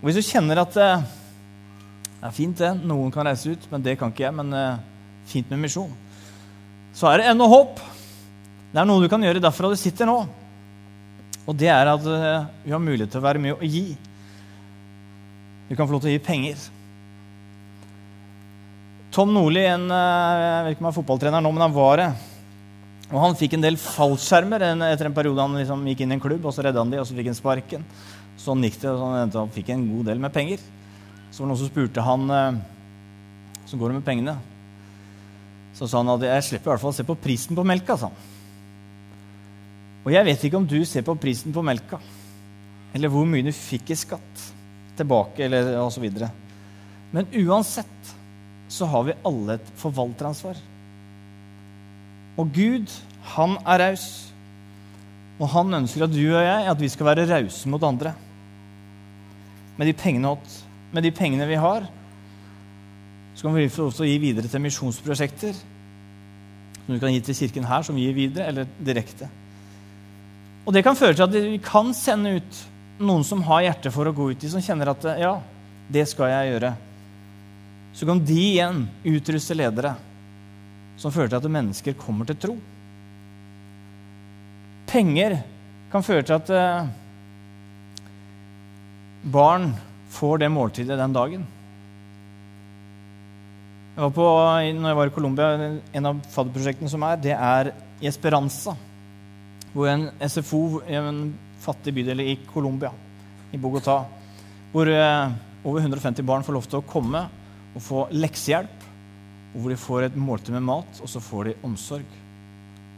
Og 0.00 0.08
Hvis 0.08 0.18
du 0.18 0.30
kjenner 0.32 0.62
at 0.62 0.78
eh, 0.80 1.04
det 2.22 2.28
er 2.28 2.34
fint, 2.36 2.58
det. 2.58 2.70
Noen 2.86 3.10
kan 3.10 3.26
reise 3.26 3.50
ut, 3.50 3.64
men 3.70 3.82
det 3.82 3.96
kan 3.98 4.12
ikke 4.12 4.22
jeg. 4.22 4.34
Men 4.38 4.54
uh, 4.54 4.78
fint 5.26 5.48
med 5.50 5.58
misjon. 5.64 5.90
Så 6.94 7.08
er 7.10 7.18
det 7.18 7.32
ennå 7.32 7.48
håp. 7.50 7.80
Det 8.70 8.78
er 8.78 8.86
noe 8.86 9.02
du 9.02 9.08
kan 9.10 9.22
gjøre 9.26 9.42
derfra 9.42 9.72
du 9.72 9.74
sitter 9.80 10.06
nå. 10.06 10.20
Og 11.42 11.56
det 11.58 11.72
er 11.74 11.90
at 11.90 12.06
uh, 12.06 12.44
vi 12.62 12.70
har 12.70 12.82
mulighet 12.82 13.10
til 13.10 13.18
å 13.18 13.24
være 13.24 13.42
med 13.42 13.56
og 13.56 13.66
gi. 13.66 13.96
Du 15.66 15.74
kan 15.74 15.82
få 15.82 15.96
lov 15.96 16.04
til 16.04 16.12
å 16.12 16.14
gi 16.14 16.22
penger. 16.22 16.62
Tom 19.12 19.32
Nordli, 19.34 19.60
en, 19.68 19.90
er 19.92 20.94
fotballtrener 20.96 21.42
nå, 21.44 21.50
men 21.52 21.66
han 21.66 21.74
var 21.76 22.00
det. 22.00 22.10
Og 23.12 23.18
han 23.20 23.34
fikk 23.36 23.58
en 23.58 23.64
del 23.66 23.76
fallskjermer 23.76 24.62
etter 24.64 25.10
en 25.10 25.16
periode 25.16 25.44
han 25.44 25.58
liksom 25.58 25.82
gikk 25.90 26.00
inn 26.00 26.14
i 26.14 26.16
en 26.16 26.22
klubb, 26.22 26.46
og 26.48 26.54
så 26.56 26.64
redda 26.64 26.80
han 26.80 26.92
de, 26.94 27.00
og 27.02 27.04
så 27.04 27.16
fikk 27.18 27.28
han 27.28 27.36
sparken. 27.36 27.84
Sånn 28.40 28.64
gikk 28.64 28.78
det, 28.80 28.94
og 28.94 29.34
han 29.36 29.52
fikk 29.52 29.74
en 29.74 29.84
god 29.90 30.08
del 30.08 30.22
med 30.22 30.32
penger. 30.32 30.62
Så 31.28 31.42
var 31.42 31.44
det 31.44 31.50
noen 31.52 31.60
som 31.60 31.68
spurte 31.68 32.06
han 32.06 32.24
eh, 32.32 32.62
så 33.68 33.76
går 33.80 33.92
det 33.92 33.98
med 33.98 34.06
pengene. 34.06 34.34
Så 35.76 35.88
sa 35.88 36.00
han 36.00 36.14
at 36.14 36.24
jeg 36.30 36.48
slipper 36.48 36.70
i 36.70 36.72
hvert 36.72 36.84
fall 36.86 36.94
å 36.94 36.96
se 36.96 37.06
på 37.08 37.18
prisen 37.20 37.56
på 37.56 37.66
melka. 37.68 37.98
sa 38.00 38.08
han. 38.08 38.30
Og 40.02 40.10
jeg 40.16 40.28
vet 40.30 40.48
ikke 40.48 40.60
om 40.62 40.66
du 40.68 40.80
ser 40.88 41.04
på 41.04 41.18
prisen 41.20 41.52
på 41.52 41.64
melka, 41.64 42.00
eller 42.96 43.12
hvor 43.12 43.28
mye 43.28 43.44
du 43.44 43.52
fikk 43.52 43.92
i 43.92 44.00
skatt 44.00 44.48
tilbake, 44.96 45.44
eller 45.44 45.76
osv. 45.84 46.08
Men 47.12 47.28
uansett 47.44 48.16
så 48.72 48.88
har 48.88 49.04
vi 49.04 49.18
alle 49.28 49.58
et 49.58 49.72
forvalteransvar. 49.80 50.58
Og 52.40 52.52
Gud, 52.54 52.92
han 53.34 53.58
er 53.68 53.82
raus. 53.84 54.06
Og 55.40 55.50
han 55.52 55.74
ønsker 55.82 56.06
at 56.06 56.12
du 56.12 56.22
og 56.22 56.40
jeg 56.40 56.68
at 56.70 56.80
vi 56.80 56.90
skal 56.92 57.10
være 57.10 57.26
rause 57.28 57.68
mot 57.68 57.82
andre. 57.84 58.14
Med 59.76 59.88
de 59.88 59.96
pengene 59.96 60.36
med 60.92 61.04
de 61.04 61.10
pengene 61.10 61.48
vi 61.48 61.56
har, 61.56 61.86
så 63.34 63.46
kan 63.46 63.54
vi 63.56 63.68
få 63.72 63.86
lov 63.86 63.94
til 63.96 64.04
å 64.04 64.08
gi 64.10 64.18
videre 64.20 64.48
til 64.48 64.60
misjonsprosjekter. 64.60 65.54
Som 66.82 66.92
vi 66.92 67.00
kan 67.00 67.14
gi 67.14 67.22
til 67.24 67.38
kirken 67.38 67.68
her, 67.68 67.84
som 67.86 67.96
vi 67.96 68.04
gir 68.06 68.16
videre, 68.16 68.48
eller 68.52 68.68
direkte. 68.76 69.28
Og 70.66 70.76
det 70.76 70.84
kan 70.84 70.98
føre 70.98 71.16
til 71.16 71.24
at 71.24 71.34
vi 71.34 71.60
kan 71.64 71.94
sende 71.96 72.36
ut 72.38 72.60
noen 73.02 73.24
som 73.26 73.42
har 73.48 73.64
hjerte 73.64 73.92
for 73.94 74.06
å 74.06 74.14
gå 74.14 74.30
ut 74.32 74.44
i, 74.44 74.50
som 74.52 74.62
kjenner 74.62 74.92
at 74.92 75.06
ja, 75.18 75.32
det 75.92 76.04
skal 76.10 76.30
jeg 76.30 76.52
gjøre. 76.52 76.74
Så 77.92 78.08
kan 78.08 78.22
de 78.24 78.38
igjen 78.40 78.86
utruste 79.04 79.56
ledere 79.56 79.94
som 81.00 81.12
fører 81.12 81.32
til 81.32 81.40
at 81.40 81.54
mennesker 81.56 81.96
kommer 81.98 82.28
til 82.28 82.38
tro. 82.40 82.56
Penger 84.88 85.38
kan 85.92 86.04
føre 86.04 86.24
til 86.26 86.36
at 86.36 86.52
eh, 86.56 86.92
barn 89.32 89.72
får 90.12 90.42
det 90.42 90.52
måltidet 90.52 90.98
den 91.00 91.16
dagen. 91.16 91.44
Jeg 93.92 94.06
var 94.06 94.14
på, 94.16 94.24
når 94.24 94.88
jeg 94.88 94.96
var 94.96 95.10
i 95.10 95.12
Colombia, 95.12 95.48
En 95.92 96.08
av 96.08 96.20
fadderprosjektene 96.32 96.88
som 96.88 97.02
er, 97.04 97.20
det 97.20 97.34
er 97.36 97.72
i 98.00 98.08
Esperanza. 98.08 98.72
Hvor 99.72 99.88
en 99.88 100.08
SFO 100.20 100.80
i 100.88 100.96
en 100.96 101.26
fattig 101.60 101.92
bydel 101.94 102.24
i 102.24 102.38
Colombia, 102.48 102.90
i 103.52 103.60
Bogotá, 103.60 104.02
hvor 104.72 104.88
eh, 104.88 105.34
over 105.64 105.80
150 105.80 106.24
barn 106.24 106.44
får 106.44 106.56
lov 106.56 106.66
til 106.68 106.80
å 106.80 106.88
komme 106.88 107.26
og 107.72 107.82
få 107.82 108.06
leksehjelp. 108.12 108.88
Og 109.52 109.60
hvor 109.60 109.72
de 109.72 109.80
får 109.80 110.06
et 110.06 110.16
måltid 110.16 110.54
med 110.54 110.64
mat, 110.64 111.02
og 111.02 111.10
så 111.10 111.20
får 111.20 111.50
de 111.50 111.58
omsorg. 111.66 112.18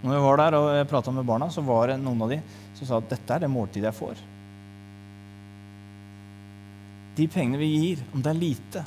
Når 0.04 0.14
jeg 0.14 0.26
var 0.26 0.38
der 0.42 0.58
og 0.58 0.70
prata 0.90 1.14
med 1.14 1.26
barna, 1.26 1.48
så 1.50 1.64
var 1.64 1.90
det 1.90 1.98
noen 2.02 2.22
av 2.26 2.30
de 2.30 2.38
som 2.76 2.86
sa 2.86 3.00
at 3.00 3.10
dette 3.10 3.34
er 3.34 3.44
det 3.44 3.50
måltidet 3.50 3.90
jeg 3.90 3.98
får 3.98 4.22
de 7.14 7.26
pengene 7.30 7.60
vi 7.60 7.70
gir, 7.70 8.02
om 8.12 8.22
det 8.22 8.32
er 8.32 8.40
lite, 8.40 8.82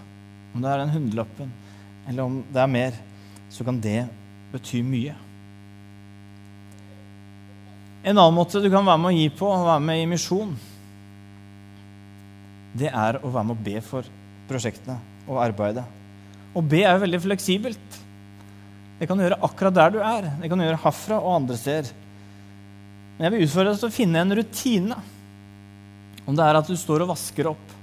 om 0.53 0.63
det 0.63 0.71
er 0.71 0.81
den 0.81 0.93
hundrelappen, 0.95 1.51
eller 2.07 2.27
om 2.27 2.41
det 2.51 2.61
er 2.61 2.71
mer, 2.71 2.97
så 3.51 3.63
kan 3.67 3.79
det 3.83 4.01
bety 4.51 4.81
mye. 4.83 5.15
En 8.07 8.15
annen 8.15 8.35
måte 8.35 8.61
du 8.63 8.69
kan 8.71 8.87
være 8.87 9.01
med 9.03 9.13
å 9.13 9.17
gi 9.17 9.29
på, 9.35 9.51
være 9.67 9.83
med 9.83 10.01
i 10.01 10.09
misjon, 10.11 10.55
det 12.77 12.91
er 12.91 13.19
å 13.23 13.31
være 13.31 13.47
med 13.47 13.55
å 13.55 13.65
be 13.67 13.79
for 13.83 14.07
prosjektene 14.47 14.99
og 15.27 15.39
arbeide. 15.43 15.83
Å 16.57 16.63
be 16.63 16.81
er 16.83 16.95
jo 16.95 17.03
veldig 17.03 17.21
fleksibelt. 17.21 17.97
Det 18.97 19.05
kan 19.05 19.19
du 19.19 19.25
gjøre 19.25 19.41
akkurat 19.45 19.75
der 19.75 19.93
du 19.93 19.99
er. 20.01 20.29
Det 20.41 20.49
kan 20.49 20.59
du 20.59 20.65
gjøre 20.65 20.81
herfra 20.81 21.19
og 21.21 21.35
andre 21.35 21.57
steder. 21.59 21.91
Men 23.17 23.27
jeg 23.27 23.33
vil 23.33 23.45
utfordre 23.45 23.73
deg 23.73 23.81
til 23.81 23.89
å 23.89 23.97
finne 23.97 24.23
en 24.23 24.37
rutine. 24.39 24.97
Om 26.27 26.37
det 26.37 26.47
er 26.47 26.59
at 26.59 26.71
du 26.71 26.77
står 26.77 27.05
og 27.05 27.11
vasker 27.13 27.51
opp. 27.51 27.75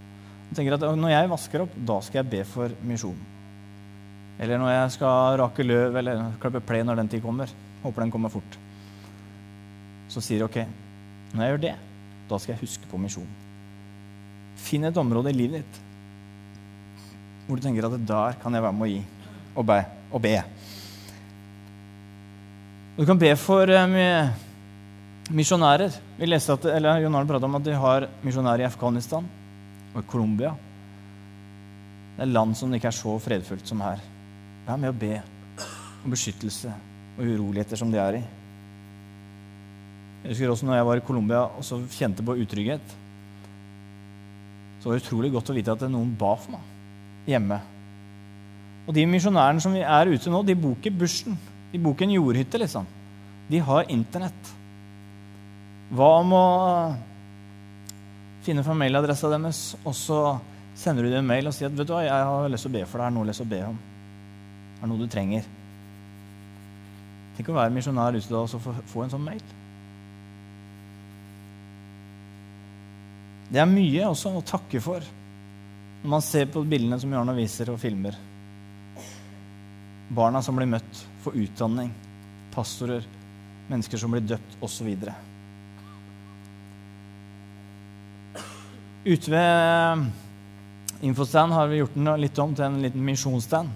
Og 0.49 0.57
tenker 0.57 0.77
at 0.77 0.89
Når 0.99 1.15
jeg 1.15 1.31
vasker 1.31 1.65
opp, 1.65 1.79
da 1.93 2.01
skal 2.03 2.23
jeg 2.23 2.33
be 2.33 2.43
for 2.49 2.75
misjon. 2.87 3.23
Eller 4.43 4.59
når 4.59 4.73
jeg 4.73 4.95
skal 4.97 5.39
rake 5.39 5.67
løv 5.67 5.97
eller 6.01 6.27
klippe 6.43 6.63
plen 6.67 6.91
når 6.91 7.03
den 7.03 7.13
tid 7.13 7.23
kommer. 7.23 7.51
Håper 7.85 8.03
den 8.05 8.15
kommer 8.15 8.33
fort. 8.33 8.59
Så 10.11 10.23
sier 10.23 10.43
du 10.43 10.49
ok, 10.49 10.61
når 11.33 11.43
jeg 11.43 11.53
gjør 11.53 11.63
det, 11.63 11.75
da 12.29 12.39
skal 12.39 12.55
jeg 12.55 12.65
huske 12.65 12.91
på 12.91 12.99
misjon. 13.01 13.31
Finn 14.65 14.87
et 14.87 14.99
område 15.01 15.31
i 15.31 15.37
livet 15.37 15.63
ditt 15.63 15.84
hvor 17.47 17.59
du 17.59 17.65
tenker 17.65 17.87
at 17.87 17.97
der 18.09 18.39
kan 18.41 18.55
jeg 18.55 18.65
være 18.65 18.77
med 18.77 18.87
å 18.87 18.93
gi 18.93 19.03
og 19.55 19.67
be. 19.69 19.79
Og 20.15 20.23
be. 20.23 20.35
Du 22.95 23.03
kan 23.07 23.19
be 23.19 23.33
for 23.39 23.71
eh, 23.71 24.31
misjonærer. 25.35 25.97
Vi 26.19 26.29
leste 26.29 26.55
at, 26.55 26.69
eller 26.77 27.03
John 27.03 27.19
Arne 27.19 27.31
prata 27.31 27.49
om 27.49 27.59
at 27.59 27.67
de 27.67 27.75
har 27.79 28.09
misjonærer 28.25 28.65
i 28.65 28.69
Afghanistan 28.69 29.27
og 29.93 30.01
i 30.01 30.09
Colombia. 30.11 30.55
Det 32.15 32.23
er 32.23 32.31
land 32.31 32.55
som 32.59 32.75
ikke 32.75 32.91
er 32.91 32.97
så 32.97 33.17
fredfullt 33.23 33.67
som 33.69 33.83
her. 33.83 34.03
Vær 34.67 34.81
med 34.81 34.95
å 34.95 34.99
be 34.99 35.19
om 36.05 36.15
beskyttelse 36.15 36.73
og 37.15 37.25
uroligheter 37.25 37.79
som 37.81 37.91
de 37.93 38.01
er 38.01 38.21
i. 38.21 38.25
Jeg 40.25 40.33
husker 40.33 40.53
også 40.53 40.69
når 40.69 40.79
jeg 40.79 40.87
var 40.89 41.01
i 41.01 41.05
Colombia 41.05 41.43
og 41.51 41.67
så 41.67 41.81
kjente 41.93 42.25
på 42.25 42.39
utrygghet. 42.41 42.95
Så 44.81 44.89
var 44.89 44.97
det 44.97 45.05
utrolig 45.05 45.33
godt 45.35 45.51
å 45.51 45.57
vite 45.57 45.75
at 45.75 45.85
noen 45.91 46.15
ba 46.19 46.33
for 46.39 46.55
meg 46.55 46.71
hjemme. 47.29 47.61
Og 48.85 48.93
de 48.97 49.07
misjonærene 49.09 49.63
som 49.65 49.75
er 49.79 50.13
ute 50.13 50.33
nå, 50.33 50.43
de 50.45 50.57
bor 50.59 50.77
ikke 50.77 50.93
bushen. 51.05 51.39
De 51.73 51.81
bor 51.81 51.97
ikke 51.97 52.07
en 52.09 52.17
jordhytte, 52.19 52.61
liksom. 52.61 52.87
De 53.49 53.61
har 53.65 53.91
Internett. 53.93 54.53
Hva 55.95 56.11
om 56.21 56.33
å 56.37 56.45
finne 58.45 58.65
familieadressa 58.67 59.31
deres, 59.33 59.63
og 59.85 59.97
så 59.97 60.21
sender 60.77 61.07
du 61.07 61.13
dem 61.13 61.23
en 61.23 61.31
mail 61.33 61.49
og 61.49 61.55
sier 61.57 61.71
at 61.71 61.77
vet 61.77 61.89
du 61.89 61.95
hva, 61.95 62.05
jeg 62.05 62.31
har 62.31 62.49
lyst 62.53 62.67
til 62.67 62.73
å 62.73 62.77
be 62.77 62.87
for 62.89 63.01
deg, 63.01 63.09
er 63.09 63.15
noe 63.17 63.29
lyst 63.29 63.41
til 63.41 63.49
å 63.49 63.53
be 63.53 63.61
om. 63.69 63.83
Det 64.75 64.83
er 64.83 64.91
noe 64.91 65.01
du 65.01 65.11
trenger. 65.11 65.51
Tenk 67.35 67.51
å 67.51 67.57
være 67.57 67.75
misjonær 67.75 68.17
ute 68.19 68.31
da 68.31 68.43
og 68.43 68.51
så 68.51 68.61
få 68.63 69.05
en 69.05 69.15
sånn 69.15 69.25
mail. 69.25 69.43
Det 73.55 73.61
er 73.63 73.71
mye 73.71 74.09
også 74.11 74.33
å 74.35 74.43
takke 74.47 74.81
for. 74.83 75.05
Når 76.05 76.11
man 76.13 76.21
ser 76.21 76.51
på 76.53 76.61
bildene 76.69 76.99
som 77.01 77.13
Jarne 77.17 77.33
viser 77.33 77.71
og 77.73 77.79
filmer 77.81 78.17
Barna 80.15 80.43
som 80.45 80.59
blir 80.59 80.69
møtt, 80.69 80.99
får 81.25 81.39
utdanning, 81.41 81.89
pastorer, 82.53 83.07
mennesker 83.71 83.99
som 83.99 84.13
blir 84.13 84.21
døpt, 84.29 84.59
osv. 84.63 84.91
Ute 89.05 89.33
ved 89.33 90.05
Infostand 91.09 91.57
har 91.57 91.71
vi 91.73 91.81
gjort 91.81 91.97
den 91.97 92.11
litt 92.21 92.39
om 92.45 92.53
til 92.53 92.67
en 92.69 92.77
liten 92.85 93.03
misjonsstand. 93.05 93.73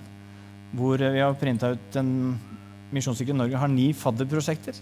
Hvor 0.77 1.01
vi 1.01 1.25
har 1.25 1.39
printa 1.41 1.73
ut 1.73 1.97
en 1.97 2.13
Misjonskirken 2.93 3.41
Norge 3.41 3.57
har 3.61 3.69
ni 3.73 3.91
fadderprosjekter 3.97 4.77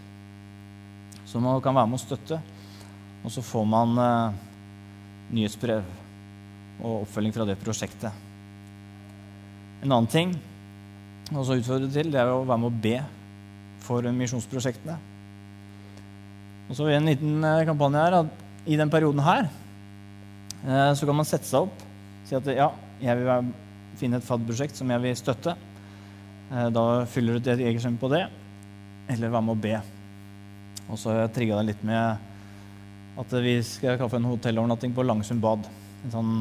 som 1.26 1.42
man 1.42 1.62
kan 1.62 1.74
være 1.78 1.90
med 1.90 1.98
å 1.98 2.02
støtte. 2.02 2.40
Og 3.22 3.32
så 3.34 3.42
får 3.42 3.64
man 3.70 3.94
eh, 4.02 4.36
nyhetsbrev 5.34 6.05
og 6.82 7.02
oppfølging 7.04 7.34
fra 7.34 7.46
det 7.48 7.58
prosjektet. 7.60 8.24
En 9.82 9.92
annen 9.92 10.10
ting 10.10 10.34
også 11.34 11.58
utfordre 11.58 11.90
til, 11.90 12.10
det 12.12 12.20
er 12.20 12.30
å 12.30 12.44
være 12.46 12.62
med 12.62 12.70
å 12.70 12.82
be 12.86 12.96
for 13.86 14.06
misjonsprosjektene. 14.14 14.96
Og 16.66 16.78
så 16.78 16.88
en 16.90 17.06
liten 17.06 17.44
eh, 17.46 17.64
kampanje 17.66 18.02
her 18.02 18.18
at 18.22 18.44
i 18.66 18.78
den 18.78 18.90
perioden 18.90 19.22
her 19.22 19.46
eh, 19.46 20.92
så 20.98 21.06
kan 21.06 21.18
man 21.18 21.28
sette 21.28 21.46
seg 21.46 21.68
opp 21.68 21.84
si 22.26 22.34
at 22.34 22.48
ja, 22.50 22.70
jeg 22.98 23.20
vil 23.20 23.52
finne 24.00 24.18
et 24.18 24.26
FAD-prosjekt 24.26 24.78
som 24.78 24.90
jeg 24.90 25.02
vil 25.04 25.18
støtte. 25.18 25.54
Eh, 26.50 26.68
da 26.74 26.86
fyller 27.10 27.38
du 27.38 27.50
et 27.52 27.62
eget 27.68 27.82
skjema 27.82 28.02
på 28.02 28.10
det, 28.12 28.24
eller 29.14 29.34
være 29.34 29.46
med 29.46 29.54
å 29.54 29.62
be. 29.66 29.76
Og 30.86 31.00
så 31.00 31.14
trigga 31.34 31.60
det 31.60 31.72
litt 31.72 31.86
med 31.86 32.32
at 33.16 33.34
vi 33.42 33.56
skal 33.64 33.98
kaffe 34.00 34.18
en 34.18 34.28
hotellovernatting 34.28 34.94
på 34.94 35.06
Langsund 35.06 35.42
bad. 35.42 35.66
En 36.06 36.14
sånn 36.14 36.32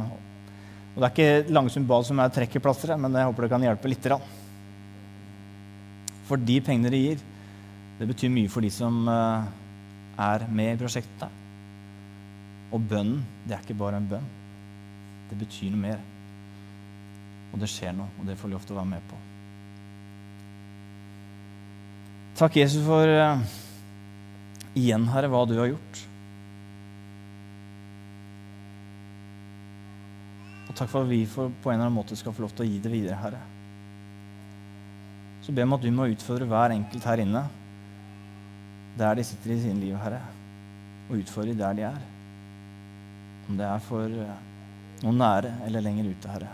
og 0.96 1.02
Det 1.04 1.08
er 1.08 1.12
ikke 1.12 1.54
Langsund 1.54 1.88
bad 1.90 2.06
som 2.08 2.20
er 2.24 2.32
trekkerplasteret, 2.32 3.00
men 3.00 3.18
jeg 3.20 3.28
håper 3.28 3.44
det 3.44 3.52
kan 3.52 3.64
hjelpe 3.66 3.90
litt. 3.92 4.06
For 6.26 6.40
de 6.40 6.56
pengene 6.64 6.92
de 6.94 7.02
gir, 7.02 7.26
det 8.00 8.08
betyr 8.08 8.32
mye 8.32 8.52
for 8.52 8.64
de 8.64 8.72
som 8.72 9.02
eh, 9.12 9.50
er 10.24 10.48
med 10.48 10.72
i 10.72 10.80
prosjektet. 10.80 11.44
Og 12.72 12.80
bønnen, 12.80 13.26
det 13.44 13.58
er 13.58 13.68
ikke 13.68 13.78
bare 13.78 14.00
en 14.00 14.08
bønn. 14.08 14.32
Det 15.30 15.38
betyr 15.44 15.76
noe 15.76 15.84
mer. 15.84 16.02
Og 17.52 17.60
det 17.60 17.70
skjer 17.72 17.92
noe, 17.96 18.08
og 18.16 18.32
det 18.32 18.40
får 18.40 18.56
lov 18.56 18.64
å 18.64 18.80
være 18.80 18.92
med 18.96 19.06
på. 19.12 19.20
Takk, 22.40 22.58
Jesus, 22.60 22.84
for 22.88 23.08
uh, 23.08 23.40
igjen, 24.76 25.08
Herre, 25.12 25.30
hva 25.32 25.44
du 25.48 25.56
har 25.60 25.72
gjort. 25.72 26.02
Og 30.76 30.80
takk 30.82 30.90
for 30.92 31.06
at 31.06 31.08
vi 31.08 31.22
for, 31.24 31.54
på 31.64 31.70
en 31.72 31.78
eller 31.78 31.88
annen 31.88 31.96
måte 31.96 32.18
skal 32.20 32.34
få 32.36 32.44
lov 32.44 32.52
til 32.52 32.66
å 32.66 32.68
gi 32.68 32.80
det 32.84 32.90
videre, 32.92 33.16
Herre. 33.16 33.38
Så 35.40 35.54
ber 35.54 35.64
jeg 35.64 35.70
om 35.70 35.76
at 35.78 35.86
du 35.86 35.94
må 35.96 36.08
utfordre 36.12 36.48
hver 36.52 36.74
enkelt 36.76 37.08
her 37.08 37.22
inne 37.24 37.44
der 39.00 39.16
de 39.16 39.24
sitter 39.24 39.54
i 39.56 39.58
sine 39.62 39.80
liv, 39.80 39.94
Herre, 40.02 40.20
og 41.08 41.22
utfordre 41.22 41.56
der 41.56 41.78
de 41.80 41.86
er. 41.88 42.04
Om 43.48 43.62
det 43.62 43.70
er 43.70 43.86
for 43.88 44.20
eh, 44.26 44.44
noen 45.06 45.24
nære 45.24 45.54
eller 45.70 45.86
lenger 45.88 46.12
ute, 46.12 46.34
Herre. 46.34 46.52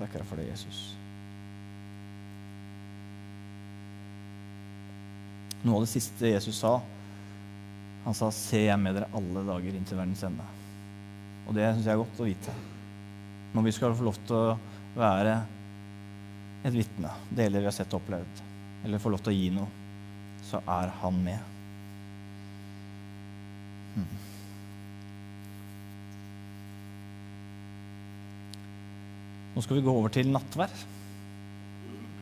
Takker 0.00 0.24
deg 0.24 0.26
for 0.32 0.42
det, 0.42 0.50
Jesus. 0.50 0.82
Noe 5.62 5.78
av 5.78 5.86
det 5.86 5.94
siste 5.94 6.34
Jesus 6.34 6.58
sa, 6.66 6.80
han 8.06 8.14
sa, 8.14 8.30
'Se, 8.30 8.60
jeg 8.62 8.70
er 8.70 8.78
med 8.78 8.94
dere 8.94 9.10
alle 9.18 9.42
dager 9.42 9.74
inn 9.74 9.84
til 9.84 9.98
verdens 9.98 10.22
ende'. 10.22 10.44
Og 11.48 11.54
det 11.54 11.66
syns 11.74 11.86
jeg 11.86 11.92
er 11.92 12.02
godt 12.04 12.20
å 12.22 12.28
vite. 12.28 12.52
Når 13.52 13.64
vi 13.66 13.72
skal 13.74 13.94
få 13.98 14.06
lov 14.06 14.18
til 14.26 14.36
å 14.36 14.58
være 14.94 15.34
et 16.62 16.74
vitne, 16.74 17.10
deler 17.30 17.64
vi 17.64 17.66
har 17.66 17.74
sett 17.74 17.90
og 17.90 17.98
opplevd, 17.98 18.42
eller 18.84 19.02
få 19.02 19.10
lov 19.10 19.24
til 19.26 19.32
å 19.32 19.36
gi 19.36 19.50
noe, 19.50 19.66
så 20.46 20.62
er 20.62 20.94
han 21.02 21.18
med. 21.24 21.52
Hmm. 23.96 24.22
Nå 29.56 29.64
skal 29.64 29.80
vi 29.80 29.82
gå 29.82 29.98
over 29.98 30.14
til 30.14 30.30
nattverd. 30.30 30.86